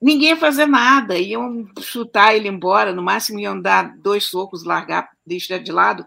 ninguém 0.01 0.31
ia 0.31 0.37
fazer 0.37 0.67
nada, 0.67 1.19
iam 1.19 1.67
chutar 1.81 2.35
ele 2.35 2.49
embora, 2.49 2.93
no 2.93 3.03
máximo 3.03 3.41
iam 3.41 3.61
dar 3.61 3.97
dois 3.97 4.25
socos, 4.25 4.65
largar, 4.65 5.11
deixar 5.25 5.59
de 5.59 5.73
lado. 5.73 6.07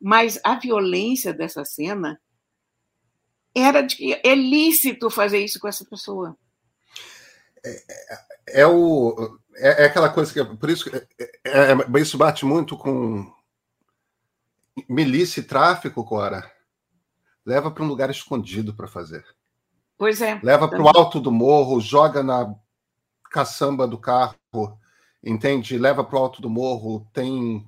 Mas 0.00 0.38
a 0.44 0.54
violência 0.56 1.32
dessa 1.32 1.64
cena 1.64 2.20
era 3.54 3.80
de 3.80 3.96
que 3.96 4.20
é 4.22 4.34
lícito 4.34 5.08
fazer 5.08 5.38
isso 5.38 5.58
com 5.58 5.66
essa 5.66 5.84
pessoa. 5.84 6.36
É, 7.64 7.70
é, 7.70 8.60
é 8.60 8.66
o, 8.66 9.38
é, 9.56 9.84
é, 9.84 9.86
aquela 9.86 10.10
coisa 10.10 10.32
que. 10.32 10.56
Por 10.56 10.68
isso 10.68 10.90
é, 10.94 11.72
é, 11.72 12.00
isso 12.00 12.18
bate 12.18 12.44
muito 12.44 12.76
com 12.76 13.32
milícia 14.88 15.40
e 15.40 15.44
tráfico, 15.44 16.04
Cora. 16.04 16.50
Leva 17.44 17.70
para 17.70 17.84
um 17.84 17.88
lugar 17.88 18.10
escondido 18.10 18.74
para 18.74 18.88
fazer. 18.88 19.24
Pois 19.96 20.20
é. 20.20 20.38
Leva 20.42 20.68
para 20.68 20.82
o 20.82 20.88
alto 20.88 21.20
do 21.20 21.32
morro, 21.32 21.80
joga 21.80 22.22
na 22.22 22.54
caçamba 23.30 23.86
do 23.86 23.98
carro, 23.98 24.36
entende? 25.24 25.78
Leva 25.78 26.04
para 26.04 26.18
o 26.18 26.22
alto 26.22 26.42
do 26.42 26.50
morro, 26.50 27.06
tem 27.12 27.66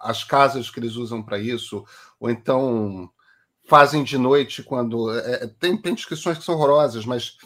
as 0.00 0.22
casas 0.22 0.70
que 0.70 0.78
eles 0.78 0.94
usam 0.94 1.22
para 1.22 1.38
isso, 1.38 1.84
ou 2.20 2.30
então 2.30 3.10
fazem 3.68 4.04
de 4.04 4.16
noite 4.16 4.62
quando. 4.62 5.10
É, 5.18 5.46
tem, 5.58 5.76
tem 5.76 5.94
descrições 5.94 6.38
que 6.38 6.44
são 6.44 6.54
horrorosas, 6.54 7.04
mas 7.04 7.36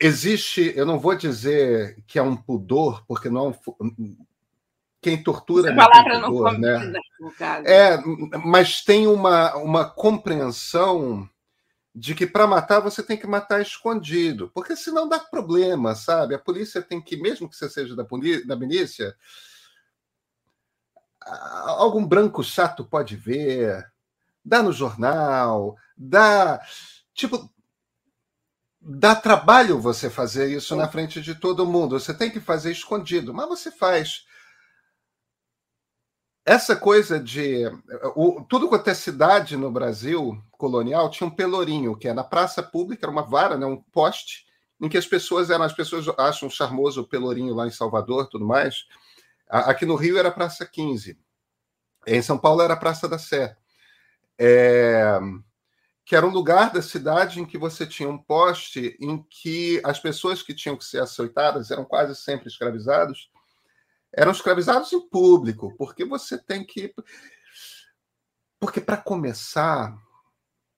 existe, 0.00 0.72
eu 0.74 0.86
não 0.86 0.98
vou 0.98 1.14
dizer 1.14 2.02
que 2.06 2.18
é 2.18 2.22
um 2.22 2.36
pudor, 2.36 3.04
porque 3.06 3.28
não 3.28 3.46
é 3.46 3.84
um, 3.84 4.16
quem 5.06 5.22
tortura 5.22 5.70
Essa 5.70 5.76
palavra 5.76 6.18
não 6.18 6.30
pudor, 6.32 6.58
né? 6.58 6.92
É, 7.64 7.96
mas 8.44 8.82
tem 8.82 9.06
uma, 9.06 9.54
uma 9.54 9.84
compreensão 9.88 11.30
de 11.94 12.12
que 12.12 12.26
para 12.26 12.44
matar 12.44 12.80
você 12.80 13.04
tem 13.04 13.16
que 13.16 13.24
matar 13.24 13.62
escondido, 13.62 14.50
porque 14.52 14.74
senão 14.74 15.08
dá 15.08 15.20
problema, 15.20 15.94
sabe? 15.94 16.34
A 16.34 16.40
polícia 16.40 16.82
tem 16.82 17.00
que, 17.00 17.16
mesmo 17.16 17.48
que 17.48 17.54
você 17.54 17.70
seja 17.70 17.94
da, 17.94 18.04
polícia, 18.04 18.44
da 18.48 18.56
milícia, 18.56 19.14
algum 21.22 22.04
branco 22.04 22.42
chato 22.42 22.84
pode 22.84 23.14
ver, 23.14 23.86
dá 24.44 24.60
no 24.60 24.72
jornal, 24.72 25.76
dá. 25.96 26.60
Tipo, 27.14 27.48
dá 28.80 29.14
trabalho 29.14 29.78
você 29.78 30.10
fazer 30.10 30.50
isso 30.50 30.74
na 30.74 30.88
frente 30.88 31.22
de 31.22 31.36
todo 31.36 31.64
mundo. 31.64 32.00
Você 32.00 32.12
tem 32.12 32.28
que 32.28 32.40
fazer 32.40 32.72
escondido, 32.72 33.32
mas 33.32 33.48
você 33.48 33.70
faz. 33.70 34.26
Essa 36.46 36.76
coisa 36.76 37.18
de. 37.18 37.64
O, 38.14 38.40
tudo 38.48 38.68
quanto 38.68 38.88
é 38.88 38.94
cidade 38.94 39.56
no 39.56 39.68
Brasil 39.68 40.40
colonial 40.52 41.10
tinha 41.10 41.26
um 41.26 41.34
pelourinho, 41.34 41.96
que 41.96 42.06
é 42.06 42.14
na 42.14 42.22
praça 42.22 42.62
pública, 42.62 43.04
era 43.04 43.10
uma 43.10 43.24
vara, 43.24 43.58
né, 43.58 43.66
um 43.66 43.76
poste, 43.76 44.46
em 44.80 44.88
que 44.88 44.96
as 44.96 45.06
pessoas 45.06 45.50
eram. 45.50 45.64
As 45.64 45.72
pessoas 45.72 46.06
acham 46.16 46.48
charmoso 46.48 47.00
o 47.00 47.08
pelourinho 47.08 47.52
lá 47.52 47.66
em 47.66 47.72
Salvador 47.72 48.28
tudo 48.28 48.46
mais. 48.46 48.86
Aqui 49.48 49.84
no 49.84 49.96
Rio 49.96 50.18
era 50.18 50.30
Praça 50.30 50.64
15. 50.64 51.18
Em 52.06 52.22
São 52.22 52.38
Paulo 52.38 52.62
era 52.62 52.76
Praça 52.76 53.08
da 53.08 53.18
Sé. 53.18 53.56
É, 54.38 55.18
que 56.04 56.14
era 56.14 56.24
um 56.24 56.30
lugar 56.30 56.70
da 56.70 56.80
cidade 56.80 57.40
em 57.40 57.44
que 57.44 57.58
você 57.58 57.84
tinha 57.84 58.08
um 58.08 58.18
poste 58.18 58.96
em 59.00 59.20
que 59.28 59.80
as 59.82 59.98
pessoas 59.98 60.42
que 60.42 60.54
tinham 60.54 60.76
que 60.76 60.84
ser 60.84 61.02
açoitadas 61.02 61.72
eram 61.72 61.84
quase 61.84 62.14
sempre 62.14 62.46
escravizados, 62.46 63.30
eram 64.16 64.32
escravizados 64.32 64.92
em 64.92 65.08
público, 65.08 65.74
porque 65.76 66.04
você 66.04 66.38
tem 66.38 66.64
que. 66.64 66.94
Porque, 68.58 68.80
para 68.80 68.96
começar, 68.96 69.94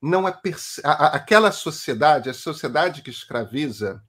não 0.03 0.27
é 0.27 0.33
perce... 0.33 0.83
aquela 0.85 1.53
sociedade, 1.53 2.29
a 2.29 2.35
sociedade 2.35 3.01
que 3.01 3.11
escraviza, 3.11 4.03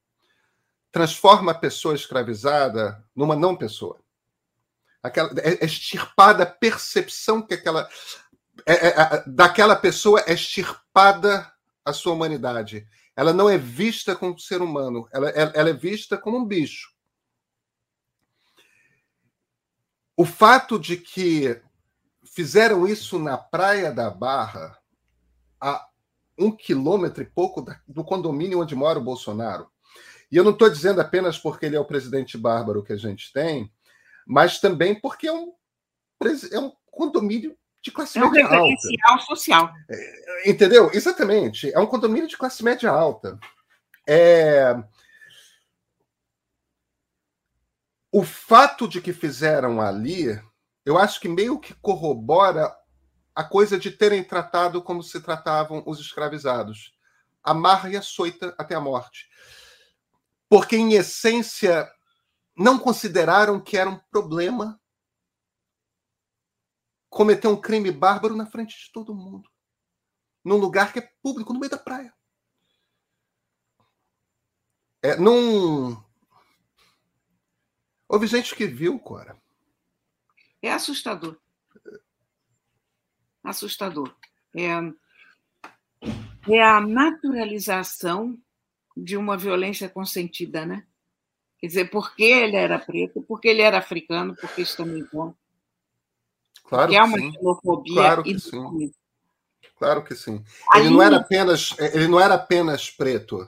transforma 0.92 1.52
a 1.52 1.56
pessoa 1.56 1.94
escravizada 1.94 3.06
numa 3.16 3.36
não 3.36 3.56
pessoa. 3.56 4.00
Aquela, 5.04 5.30
é, 5.40 5.64
é 5.64 5.66
extirpada 5.66 6.44
a 6.44 6.48
percepção 6.48 7.42
que 7.42 7.54
aquela 7.54 7.88
é, 8.66 8.74
é, 8.74 8.88
é, 8.88 9.24
daquela 9.28 9.76
pessoa 9.76 10.22
é 10.26 10.34
extirpada 10.34 11.50
a 11.86 11.94
sua 11.94 12.14
humanidade. 12.14 12.88
Ela 13.16 13.32
não 13.32 13.48
é 13.48 13.58
vista 13.58 14.16
como 14.16 14.40
ser 14.40 14.62
humano, 14.62 15.08
ela, 15.12 15.30
ela 15.30 15.70
é 15.70 15.74
vista 15.74 16.18
como 16.18 16.38
um 16.38 16.46
bicho. 16.46 16.90
O 20.20 20.26
fato 20.26 20.78
de 20.78 20.98
que 20.98 21.62
fizeram 22.26 22.86
isso 22.86 23.18
na 23.18 23.38
Praia 23.38 23.90
da 23.90 24.10
Barra, 24.10 24.78
a 25.62 25.88
um 26.38 26.52
quilômetro 26.52 27.24
e 27.24 27.26
pouco 27.26 27.66
do 27.88 28.04
condomínio 28.04 28.60
onde 28.60 28.76
mora 28.76 29.00
o 29.00 29.02
Bolsonaro. 29.02 29.72
E 30.30 30.36
eu 30.36 30.44
não 30.44 30.52
estou 30.52 30.70
dizendo 30.70 31.00
apenas 31.00 31.38
porque 31.38 31.68
ele 31.68 31.78
é 31.78 31.80
o 31.80 31.86
presidente 31.86 32.38
bárbaro 32.38 32.84
que 32.84 32.92
a 32.92 32.98
gente 32.98 33.32
tem, 33.32 33.72
mas 34.28 34.60
também 34.60 34.94
porque 34.94 35.26
é 35.26 35.32
um, 35.32 35.54
é 36.52 36.60
um 36.60 36.74
condomínio 36.92 37.56
de 37.82 37.90
classe 37.90 38.20
é 38.20 38.26
um 38.26 38.30
média 38.30 38.46
alta. 38.46 39.26
social. 39.26 39.72
É, 39.90 40.50
entendeu? 40.50 40.92
Exatamente. 40.94 41.72
É 41.72 41.80
um 41.80 41.88
condomínio 41.88 42.28
de 42.28 42.38
classe 42.38 42.62
média 42.62 42.92
alta. 42.92 43.40
É... 44.06 44.76
O 48.12 48.24
fato 48.24 48.88
de 48.88 49.02
que 49.02 49.14
fizeram 49.14 49.80
ali, 49.80 50.28
eu 50.86 50.98
acho 50.98 51.20
que 51.20 51.28
meio 51.28 51.60
que 51.60 51.74
corrobora 51.76 52.76
a 53.36 53.44
coisa 53.44 53.78
de 53.78 53.92
terem 53.92 54.24
tratado 54.24 54.82
como 54.82 55.04
se 55.04 55.22
tratavam 55.22 55.84
os 55.86 56.00
escravizados. 56.00 56.94
Amarra 57.44 57.90
e 57.90 57.98
açoita 57.98 58.54
até 58.58 58.76
a 58.76 58.82
morte. 58.82 59.30
Porque, 60.50 60.76
em 60.76 60.94
essência, 60.94 61.90
não 62.58 62.80
consideraram 62.80 63.62
que 63.62 63.78
era 63.78 63.90
um 63.90 64.00
problema 64.12 64.80
cometeu 67.10 67.52
um 67.52 67.60
crime 67.60 67.92
bárbaro 67.92 68.36
na 68.36 68.46
frente 68.46 68.78
de 68.78 68.92
todo 68.92 69.16
mundo. 69.16 69.50
Num 70.44 70.58
lugar 70.58 70.94
que 70.94 71.00
é 71.00 71.14
público, 71.22 71.52
no 71.52 71.60
meio 71.60 71.72
da 71.72 71.78
praia. 71.78 72.14
É, 75.02 75.16
num... 75.16 76.02
Houve 78.10 78.26
gente 78.26 78.56
que 78.56 78.66
viu, 78.66 78.98
Cora. 78.98 79.38
É 80.64 80.74
assustador. 80.74 81.38
Assustador. 83.44 84.16
É, 84.56 84.72
é 86.52 86.64
a 86.64 86.82
naturalização 86.82 88.36
de 88.98 89.16
uma 89.16 89.38
violência 89.38 89.88
consentida, 89.88 90.66
né? 90.66 90.88
Quer 91.60 91.68
dizer, 91.68 91.90
porque 91.92 92.24
ele 92.24 92.56
era 92.56 92.80
preto, 92.80 93.22
porque 93.22 93.48
ele 93.48 93.62
era 93.62 93.78
africano, 93.78 94.36
porque 94.36 94.64
isso 94.64 94.76
também 94.76 95.06
conta. 95.06 95.38
Claro 96.64 96.90
que 96.90 96.98
é 96.98 97.04
uma 97.04 97.18
xenofobia 97.18 97.94
claro 97.94 98.24
que 98.24 98.40
sim. 98.40 98.92
Claro 99.78 100.04
que 100.04 100.16
sim. 100.16 100.44
Ele 100.76 100.90
não 100.90 101.02
era 101.02 101.18
apenas, 101.18 101.76
ele 101.80 102.08
não 102.08 102.20
era 102.20 102.36
apenas 102.36 102.90
preto. 102.90 103.42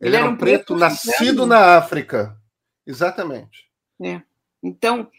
Ele, 0.00 0.10
ele 0.10 0.16
era 0.16 0.28
um 0.28 0.36
preto, 0.36 0.74
preto 0.74 0.76
nascido 0.76 1.46
na 1.46 1.76
África. 1.76 2.36
Exatamente. 2.86 3.70
É. 4.02 4.22
Então, 4.62 5.10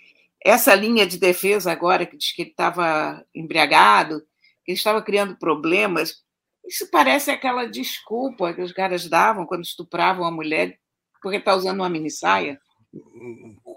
essa 0.43 0.75
linha 0.75 1.05
de 1.05 1.17
defesa 1.17 1.71
agora 1.71 2.05
que 2.05 2.17
diz 2.17 2.31
que 2.33 2.43
ele 2.43 2.51
estava 2.51 3.25
embriagado, 3.33 4.21
que 4.63 4.71
ele 4.71 4.77
estava 4.77 5.01
criando 5.01 5.37
problemas, 5.37 6.23
isso 6.67 6.89
parece 6.91 7.31
aquela 7.31 7.65
desculpa 7.65 8.53
que 8.53 8.61
os 8.61 8.71
caras 8.71 9.07
davam 9.07 9.45
quando 9.45 9.63
estupravam 9.63 10.25
a 10.25 10.31
mulher 10.31 10.79
porque 11.21 11.37
está 11.37 11.55
usando 11.55 11.79
uma 11.79 11.89
mini 11.89 12.11
saia. 12.11 12.59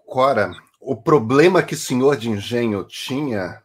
Cora, 0.07 0.53
o 0.79 0.94
problema 0.94 1.62
que 1.62 1.72
o 1.72 1.79
senhor 1.79 2.16
de 2.16 2.29
engenho 2.29 2.85
tinha 2.85 3.62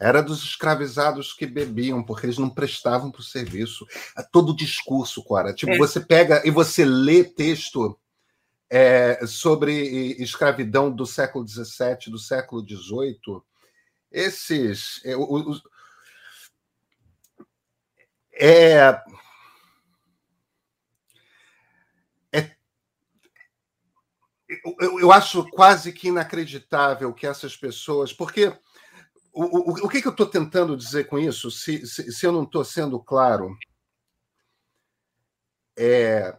era 0.00 0.20
dos 0.20 0.42
escravizados 0.42 1.32
que 1.32 1.46
bebiam, 1.46 2.02
porque 2.02 2.26
eles 2.26 2.38
não 2.38 2.50
prestavam 2.50 3.12
para 3.12 3.20
o 3.20 3.24
serviço. 3.24 3.86
É 4.18 4.22
todo 4.24 4.50
o 4.50 4.56
discurso, 4.56 5.22
Cora. 5.22 5.54
Tipo, 5.54 5.72
é. 5.72 5.78
você 5.78 6.00
pega 6.00 6.42
e 6.44 6.50
você 6.50 6.84
lê 6.84 7.22
texto 7.22 7.96
é, 8.74 9.26
sobre 9.26 9.70
escravidão 10.22 10.90
do 10.90 11.04
século 11.04 11.46
XVII, 11.46 12.10
do 12.10 12.18
século 12.18 12.66
XVIII. 12.66 13.42
Esses. 14.10 15.04
É, 15.04 15.14
os, 15.14 15.62
é, 18.32 18.98
é 22.32 22.56
eu, 24.80 25.00
eu, 25.00 25.12
acho 25.12 25.46
quase 25.50 25.92
que 25.92 26.08
inacreditável 26.08 27.12
que 27.12 27.26
essas 27.26 27.54
pessoas. 27.54 28.10
Porque 28.10 28.58
o, 29.34 29.42
o, 29.44 29.70
o 29.84 29.88
que, 29.90 30.00
que 30.00 30.08
eu 30.08 30.12
estou 30.12 30.26
tentando 30.26 30.78
dizer 30.78 31.08
com 31.08 31.18
isso, 31.18 31.50
se, 31.50 31.86
se, 31.86 32.10
se 32.10 32.24
eu 32.24 32.32
não 32.32 32.44
estou 32.44 32.64
sendo 32.64 32.98
claro? 32.98 33.54
É, 35.76 36.38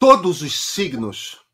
todos 0.00 0.40
os 0.40 0.58
signos, 0.58 1.44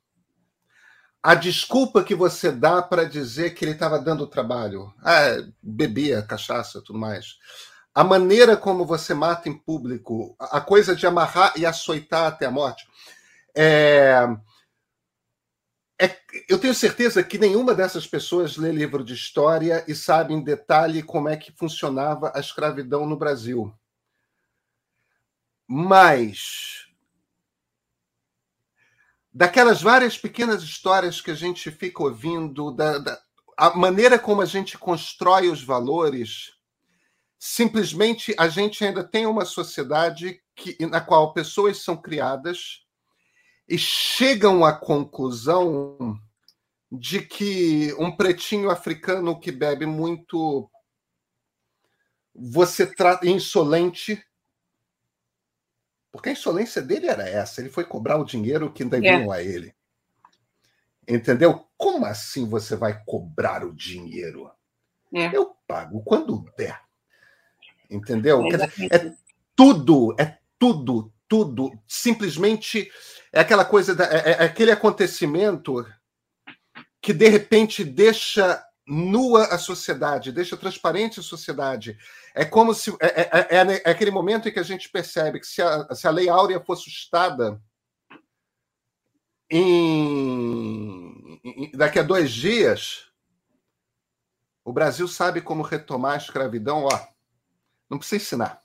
a 1.21 1.35
desculpa 1.35 2.05
que 2.05 2.15
você 2.15 2.53
dá 2.53 2.81
para 2.81 3.03
dizer 3.03 3.51
que 3.55 3.65
ele 3.65 3.73
estava 3.73 3.99
dando 3.99 4.25
trabalho, 4.25 4.95
ah, 5.03 5.45
bebia 5.61 6.23
cachaça, 6.23 6.81
tudo 6.81 6.97
mais, 6.97 7.39
a 7.93 8.05
maneira 8.05 8.57
como 8.57 8.87
você 8.87 9.13
mata 9.13 9.49
em 9.49 9.59
público, 9.59 10.37
a 10.39 10.61
coisa 10.61 10.95
de 10.95 11.05
amarrar 11.05 11.55
e 11.57 11.67
açoitar 11.67 12.27
até 12.29 12.47
a 12.47 12.51
morte, 12.51 12.87
é, 13.53 14.29
é, 16.01 16.17
eu 16.49 16.59
tenho 16.59 16.75
certeza 16.75 17.25
que 17.25 17.39
nenhuma 17.39 17.75
dessas 17.75 18.07
pessoas 18.07 18.57
lê 18.57 18.71
livro 18.71 19.03
de 19.03 19.15
história 19.15 19.85
e 19.89 19.95
sabe 19.95 20.33
em 20.33 20.45
detalhe 20.45 21.03
como 21.03 21.29
é 21.29 21.37
que 21.37 21.51
funcionava 21.51 22.31
a 22.33 22.39
escravidão 22.39 23.07
no 23.07 23.17
Brasil. 23.17 23.75
Mas 25.67 26.86
daquelas 29.37 29.83
várias 29.83 30.17
pequenas 30.17 30.63
histórias 30.63 31.21
que 31.21 31.31
a 31.31 31.35
gente 31.35 31.71
fica 31.71 32.03
ouvindo, 32.03 32.71
da, 32.71 32.97
da 32.97 33.21
a 33.55 33.77
maneira 33.77 34.19
como 34.19 34.41
a 34.41 34.47
gente 34.47 34.79
constrói 34.79 35.51
os 35.51 35.63
valores, 35.63 36.55
simplesmente 37.39 38.35
a 38.39 38.49
gente 38.49 38.83
ainda 38.83 39.05
tem 39.05 39.27
uma 39.27 39.45
sociedade 39.45 40.41
que, 40.55 40.75
na 40.87 41.03
qual 41.03 41.35
pessoas 41.35 41.83
são 41.83 41.99
criadas 41.99 42.81
e 43.69 43.77
chegam 43.77 44.65
à 44.65 44.73
conclusão 44.73 46.19
de 46.91 47.21
que 47.21 47.95
um 47.99 48.17
pretinho 48.17 48.71
africano 48.71 49.39
que 49.39 49.53
bebe 49.53 49.85
muito 49.85 50.71
você 52.35 52.87
trata 52.87 53.29
insolente 53.29 54.25
porque 56.17 56.31
a 56.31 56.33
insolência 56.33 56.83
dele 56.83 57.07
era 57.07 57.29
essa 57.29 57.61
ele 57.61 57.71
foi 57.71 57.85
cobrar 57.85 58.19
o 58.19 58.25
dinheiro 58.25 58.73
que 58.73 58.85
deviam 58.85 59.33
é. 59.33 59.39
a 59.39 59.43
ele. 59.43 59.75
Entendeu? 61.07 61.67
Como 61.77 62.05
assim 62.05 62.49
você 62.49 62.75
vai 62.75 63.01
cobrar 63.05 63.65
o 63.65 63.75
dinheiro? 63.75 64.51
É. 65.15 65.35
eu 65.37 65.55
pago 65.67 66.03
quando 66.03 66.45
der. 66.57 66.81
Entendeu? 67.89 68.43
É, 68.47 68.97
é 68.97 69.15
tudo 69.55 70.15
é 70.19 70.39
tudo 70.59 71.13
tudo. 71.29 71.73
Simplesmente 71.87 72.91
é 73.33 73.41
aquela 73.41 73.65
coisa, 73.65 73.95
da, 73.95 74.05
é, 74.05 74.31
é 74.31 74.45
aquele 74.45 74.71
acontecimento 74.71 75.87
que 77.01 77.13
de 77.13 77.29
repente 77.29 77.85
deixa 77.85 78.63
nua 78.87 79.47
a 79.47 79.59
sociedade, 79.59 80.31
deixa 80.31 80.57
transparente 80.57 81.19
a 81.19 81.23
sociedade. 81.23 81.99
É 82.35 82.45
como 82.45 82.73
se. 82.73 82.91
É, 83.01 83.23
é, 83.23 83.31
é, 83.33 83.57
é, 83.57 83.83
é 83.85 83.91
aquele 83.91 84.11
momento 84.11 84.49
em 84.49 84.53
que 84.53 84.61
a 84.61 84.65
gente 84.65 84.89
percebe 84.89 85.41
que 85.41 85.47
se 85.47 85.61
a, 85.61 85.95
se 85.95 86.07
a 86.07 86.11
Lei 86.11 86.29
Áurea 86.29 86.61
for 86.61 86.77
sustada 86.77 87.61
em, 89.51 91.41
em, 91.45 91.71
daqui 91.73 91.99
a 91.99 92.03
dois 92.03 92.33
dias, 92.33 93.11
o 94.65 94.73
Brasil 94.73 95.09
sabe 95.09 95.41
como 95.41 95.63
retomar 95.63 96.15
a 96.15 96.19
escravidão, 96.19 96.85
ó. 96.85 97.07
Não 97.91 97.99
precisa 97.99 98.23
ensinar. 98.23 98.63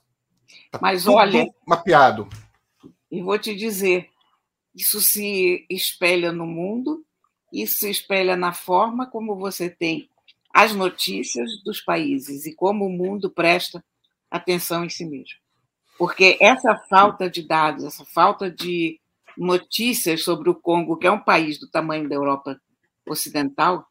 Tá 0.70 0.78
Mas 0.80 1.06
olha. 1.06 1.46
Mapeado. 1.66 2.28
E 3.10 3.22
vou 3.22 3.38
te 3.38 3.54
dizer, 3.54 4.08
isso 4.74 5.00
se 5.00 5.66
espelha 5.68 6.32
no 6.32 6.46
mundo, 6.46 7.04
isso 7.52 7.78
se 7.80 7.90
espelha 7.90 8.36
na 8.36 8.52
forma 8.52 9.06
como 9.06 9.36
você 9.36 9.68
tem 9.68 10.08
as 10.52 10.74
notícias 10.74 11.62
dos 11.64 11.80
países 11.80 12.46
e 12.46 12.54
como 12.54 12.86
o 12.86 12.90
mundo 12.90 13.30
presta 13.30 13.82
atenção 14.30 14.84
em 14.84 14.88
si 14.88 15.04
mesmo. 15.04 15.36
Porque 15.98 16.36
essa 16.40 16.76
falta 16.88 17.30
de 17.30 17.46
dados, 17.46 17.84
essa 17.84 18.04
falta 18.04 18.50
de 18.50 18.98
notícias 19.36 20.22
sobre 20.22 20.50
o 20.50 20.54
Congo, 20.54 20.96
que 20.96 21.06
é 21.06 21.10
um 21.10 21.22
país 21.22 21.58
do 21.58 21.68
tamanho 21.68 22.08
da 22.08 22.14
Europa 22.14 22.60
Ocidental, 23.06 23.86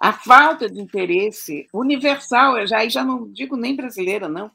a 0.00 0.12
falta 0.12 0.68
de 0.68 0.80
interesse 0.80 1.66
universal, 1.72 2.58
eu 2.58 2.66
já, 2.66 2.86
já 2.88 3.04
não 3.04 3.30
digo 3.30 3.56
nem 3.56 3.76
brasileira, 3.76 4.28
não, 4.28 4.50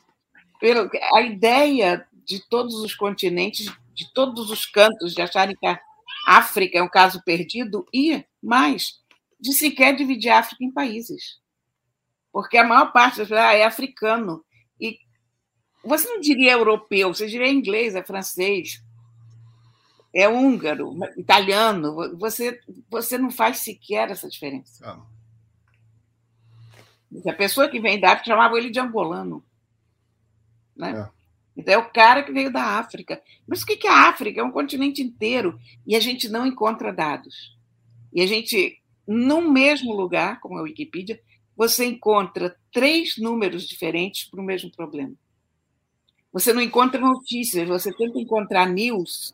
a 1.14 1.22
ideia 1.22 2.06
de 2.26 2.40
todos 2.50 2.76
os 2.76 2.94
continentes 2.94 3.72
de 3.98 4.14
todos 4.14 4.52
os 4.52 4.66
cantos, 4.66 5.14
de 5.14 5.22
acharem 5.22 5.56
que 5.56 5.66
a 5.66 5.80
África 6.28 6.78
é 6.78 6.84
um 6.84 6.90
caso 6.90 7.22
perdido, 7.24 7.86
e 7.92 8.24
mais, 8.42 9.00
de 9.40 9.54
sequer 9.54 9.96
dividir 9.96 10.30
a 10.30 10.40
África 10.40 10.64
em 10.64 10.72
países. 10.72 11.40
Porque 12.32 12.58
a 12.58 12.64
maior 12.64 12.92
parte 12.92 13.18
das 13.18 13.28
pessoas 13.28 13.46
ah, 13.46 13.54
é 13.54 13.64
africano. 13.64 14.44
E 14.80 15.00
você 15.84 16.08
não 16.08 16.20
diria 16.20 16.54
europeu, 16.54 17.14
você 17.14 17.28
diria 17.28 17.50
inglês, 17.50 17.96
é 17.96 18.04
francês, 18.04 18.84
é 20.14 20.28
húngaro, 20.28 20.96
italiano. 21.18 22.18
Você, 22.18 22.60
você 22.90 23.18
não 23.18 23.32
faz 23.32 23.60
sequer 23.60 24.10
essa 24.10 24.30
diferença. 24.30 24.86
Ah. 24.86 25.06
A 27.30 27.34
pessoa 27.34 27.70
que 27.70 27.80
vem 27.80 28.00
da 28.00 28.12
África 28.12 28.32
chamava 28.32 28.58
ele 28.58 28.70
de 28.70 28.80
angolano. 28.80 29.44
Né? 30.76 30.92
É. 30.92 31.18
Então, 31.56 31.74
é 31.74 31.78
o 31.78 31.90
cara 31.90 32.22
que 32.22 32.32
veio 32.32 32.52
da 32.52 32.78
África. 32.78 33.22
Mas 33.48 33.64
o 33.64 33.66
que 33.66 33.88
é 33.88 33.90
a 33.90 34.10
África? 34.10 34.40
É 34.40 34.44
um 34.44 34.52
continente 34.52 35.02
inteiro. 35.02 35.60
E 35.86 35.96
a 35.96 36.00
gente 36.00 36.30
não 36.30 36.46
encontra 36.46 36.94
dados. 36.94 37.58
E 38.14 38.22
a 38.22 38.28
gente, 38.28 38.80
no 39.08 39.42
mesmo 39.42 39.96
lugar, 39.96 40.40
como 40.42 40.58
a 40.58 40.64
Wikipedia, 40.64 41.20
você 41.56 41.86
encontra 41.86 42.56
três 42.72 43.18
números 43.18 43.68
diferentes 43.68 44.30
para 44.30 44.42
o 44.42 44.44
mesmo 44.44 44.72
problema. 44.72 45.14
Você 46.32 46.54
não 46.54 46.62
encontra 46.62 47.00
notícias, 47.00 47.68
você 47.68 47.92
tenta 47.94 48.20
encontrar 48.20 48.68
news, 48.68 49.34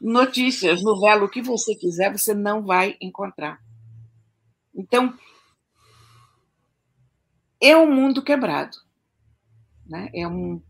notícias, 0.00 0.82
novela, 0.82 1.24
o 1.24 1.30
que 1.30 1.42
você 1.42 1.74
quiser, 1.74 2.12
você 2.12 2.34
não 2.34 2.62
vai 2.62 2.96
encontrar. 3.00 3.60
Então, 4.74 5.18
é 7.60 7.76
um 7.76 7.90
mundo 7.90 8.22
quebrado. 8.22 8.76
Né? 9.86 10.10
É 10.14 10.28
um 10.28 10.62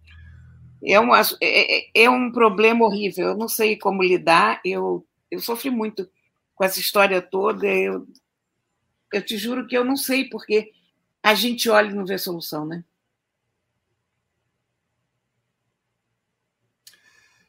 é, 0.87 1.01
uma, 1.01 1.21
é, 1.41 2.01
é, 2.01 2.05
é 2.05 2.11
um 2.11 2.31
problema 2.31 2.85
horrível. 2.85 3.29
Eu 3.29 3.37
não 3.37 3.49
sei 3.49 3.77
como 3.77 4.03
lidar. 4.03 4.61
Eu, 4.65 5.05
eu 5.31 5.41
sofri 5.41 5.71
muito 5.71 6.09
com 6.55 6.65
essa 6.65 6.81
história 6.81 7.21
toda. 7.21 7.67
Eu, 7.67 8.07
eu 9.13 9.25
te 9.25 9.37
juro 9.37 9.67
que 9.67 9.77
eu 9.77 9.85
não 9.85 9.97
sei, 9.97 10.29
porque 10.29 10.73
a 11.23 11.35
gente 11.35 11.69
olha 11.69 11.91
e 11.91 11.95
não 11.95 12.07
vê 12.07 12.19
solução, 12.19 12.67
né? 12.67 12.85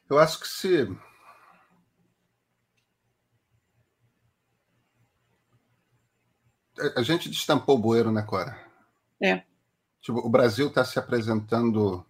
Eu 0.08 0.18
acho 0.18 0.40
que 0.40 0.48
se. 0.48 0.88
A 6.94 7.02
gente 7.02 7.30
destampou 7.30 7.76
o 7.76 7.78
bueiro, 7.78 8.12
né, 8.12 8.22
Cora? 8.22 8.58
É. 9.20 9.42
Tipo, 10.00 10.18
o 10.18 10.28
Brasil 10.28 10.68
está 10.68 10.84
se 10.84 10.98
apresentando 10.98 12.06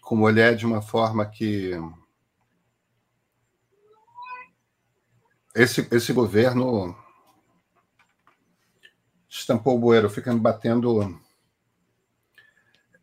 com 0.00 0.14
mulher 0.14 0.54
de 0.54 0.66
uma 0.66 0.82
forma 0.82 1.26
que 1.26 1.72
esse, 5.54 5.86
esse 5.90 6.12
governo 6.12 6.96
estampou 9.28 9.76
o 9.76 9.78
bueiro, 9.78 10.10
fica 10.10 10.32
me 10.32 10.40
batendo 10.40 11.18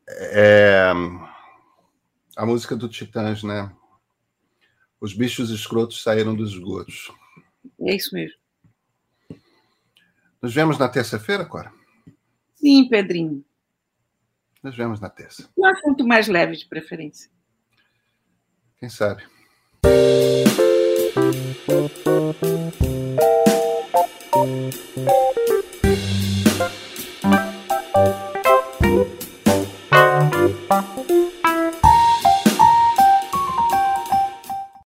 é, 0.07 0.91
a 2.35 2.45
música 2.45 2.75
do 2.75 2.89
Titãs, 2.89 3.43
né? 3.43 3.71
Os 4.99 5.13
bichos 5.13 5.49
escrotos 5.49 6.03
saíram 6.03 6.35
dos 6.35 6.51
esgotos. 6.51 7.11
É 7.81 7.95
isso 7.95 8.13
mesmo. 8.13 8.39
Nos 10.41 10.53
vemos 10.53 10.77
na 10.77 10.89
terça-feira, 10.89 11.45
Cora? 11.45 11.71
Sim, 12.55 12.87
Pedrinho. 12.87 13.43
Nos 14.61 14.75
vemos 14.75 14.99
na 14.99 15.09
terça. 15.09 15.49
Um 15.57 15.65
assunto 15.65 16.05
mais 16.05 16.27
leve, 16.27 16.55
de 16.55 16.65
preferência. 16.65 17.31
Quem 18.77 18.89
sabe? 18.89 19.23
Thank 21.67 22.05
you. 24.97 25.70